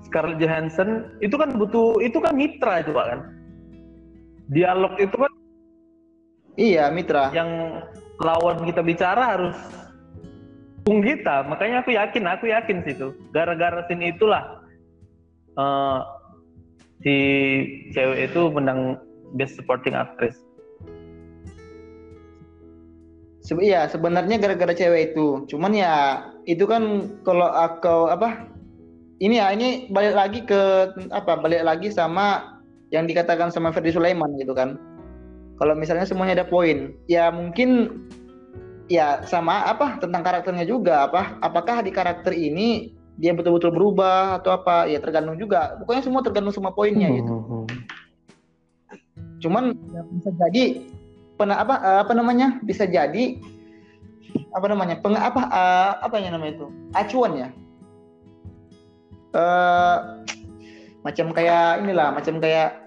Scarlett 0.03 0.43
Johansson 0.43 1.07
itu 1.23 1.39
kan 1.39 1.55
butuh 1.55 2.03
itu 2.03 2.19
kan 2.19 2.35
mitra 2.35 2.83
itu 2.83 2.91
Pak 2.91 3.05
kan. 3.07 3.19
Dialog 4.51 4.99
itu 4.99 5.15
kan 5.15 5.30
iya 6.61 6.93
Mitra 6.93 7.33
yang 7.33 7.81
lawan 8.21 8.61
kita 8.69 8.85
bicara 8.85 9.33
harus 9.33 9.57
dukung 10.91 11.07
kita. 11.07 11.47
Makanya 11.47 11.85
aku 11.85 11.95
yakin, 11.95 12.23
aku 12.27 12.45
yakin 12.51 12.83
sih 12.83 12.93
itu. 12.97 13.15
Gara-gara 13.31 13.87
scene 13.87 14.11
itulah 14.11 14.59
eh, 15.55 15.99
si 16.99 17.15
cewek 17.95 18.27
itu 18.27 18.41
menang 18.51 18.99
Best 19.39 19.55
Supporting 19.55 19.95
Actress. 19.95 20.35
Se 23.41 23.57
iya 23.57 23.87
sebenarnya 23.87 24.35
gara-gara 24.35 24.75
cewek 24.75 25.15
itu. 25.15 25.47
Cuman 25.47 25.71
ya 25.71 26.27
itu 26.43 26.67
kan 26.67 27.07
kalau 27.23 27.47
aku 27.47 28.11
apa 28.11 28.51
ini 29.23 29.39
ya 29.39 29.53
ini 29.55 29.87
balik 29.93 30.13
lagi 30.17 30.39
ke 30.43 30.93
apa 31.13 31.39
balik 31.39 31.63
lagi 31.63 31.93
sama 31.93 32.59
yang 32.91 33.07
dikatakan 33.07 33.47
sama 33.47 33.71
Ferdi 33.71 33.95
Sulaiman 33.95 34.35
gitu 34.35 34.51
kan. 34.51 34.75
Kalau 35.61 35.77
misalnya 35.77 36.09
semuanya 36.09 36.41
ada 36.41 36.47
poin, 36.49 36.97
ya 37.05 37.29
mungkin 37.29 38.01
ya 38.89 39.21
sama 39.29 39.61
apa 39.69 40.01
tentang 40.01 40.25
karakternya 40.25 40.65
juga. 40.65 41.05
Apa 41.05 41.37
apakah 41.37 41.85
di 41.85 41.93
karakter 41.93 42.33
ini 42.33 42.97
dia 43.21 43.29
betul-betul 43.37 43.69
berubah 43.69 44.41
atau 44.41 44.57
apa? 44.57 44.89
Ya 44.89 44.97
tergantung 44.97 45.37
juga. 45.37 45.77
Pokoknya 45.77 46.01
semua 46.01 46.25
tergantung 46.25 46.57
semua 46.57 46.73
poinnya 46.73 47.13
gitu. 47.13 47.37
Hmm. 47.45 47.69
cuman 49.41 49.73
ya, 49.73 50.01
bisa 50.05 50.29
jadi 50.37 50.63
pernah 51.37 51.61
apa 51.61 51.75
eh, 51.77 51.99
apa 52.09 52.13
namanya? 52.17 52.57
Bisa 52.65 52.89
jadi 52.89 53.37
apa 54.57 54.65
namanya? 54.65 54.97
Peng 54.97 55.13
apa 55.13 55.45
eh, 55.45 55.93
apa 56.01 56.15
yang 56.17 56.41
namanya 56.41 56.57
itu? 56.57 56.67
Acuan 56.97 57.37
ya? 57.37 57.47
Eh 59.37 59.97
macam 61.05 61.29
kayak 61.37 61.85
inilah 61.85 62.17
macam 62.17 62.41
kayak 62.41 62.80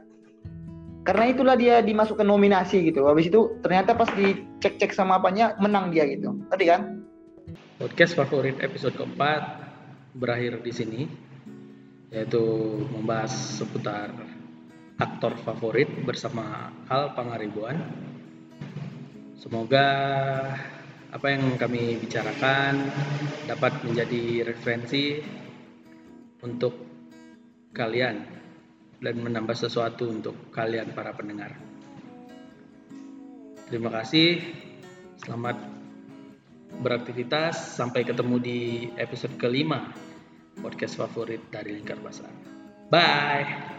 karena 1.05 1.25
itulah 1.29 1.55
dia 1.55 1.85
dimasukkan 1.85 2.25
nominasi 2.25 2.88
gitu 2.88 3.05
habis 3.05 3.29
itu 3.29 3.61
ternyata 3.61 3.93
pas 3.93 4.09
dicek-cek 4.09 4.97
sama 4.97 5.21
apanya 5.21 5.53
menang 5.61 5.93
dia 5.93 6.09
gitu. 6.09 6.33
Tadi 6.49 6.64
kan? 6.64 7.05
Podcast 7.77 8.17
favorit 8.17 8.57
episode 8.64 8.97
keempat 8.97 9.69
berakhir 10.17 10.64
di 10.64 10.73
sini, 10.73 11.01
yaitu 12.09 12.40
membahas 12.88 13.61
seputar 13.61 14.17
aktor 14.97 15.37
favorit 15.45 15.93
bersama 16.09 16.73
Al 16.88 17.12
Pangaribuan. 17.12 17.77
Semoga 19.37 19.87
apa 21.12 21.27
yang 21.29 21.61
kami 21.61 22.01
bicarakan 22.01 22.88
dapat 23.45 23.77
menjadi 23.85 24.49
referensi 24.49 25.21
untuk 26.40 26.73
kalian 27.77 28.43
dan 29.05 29.21
menambah 29.21 29.53
sesuatu 29.53 30.09
untuk 30.09 30.49
kalian 30.49 30.97
para 30.97 31.12
pendengar. 31.12 31.53
Terima 33.69 33.93
kasih. 33.93 34.40
Selamat 35.21 35.61
beraktivitas. 36.81 37.77
Sampai 37.77 38.09
ketemu 38.09 38.40
di 38.40 38.59
episode 38.97 39.37
kelima 39.37 39.93
podcast 40.64 40.97
favorit 40.97 41.45
dari 41.53 41.77
Lingkar 41.77 42.01
Basah. 42.01 42.33
Bye. 42.88 43.73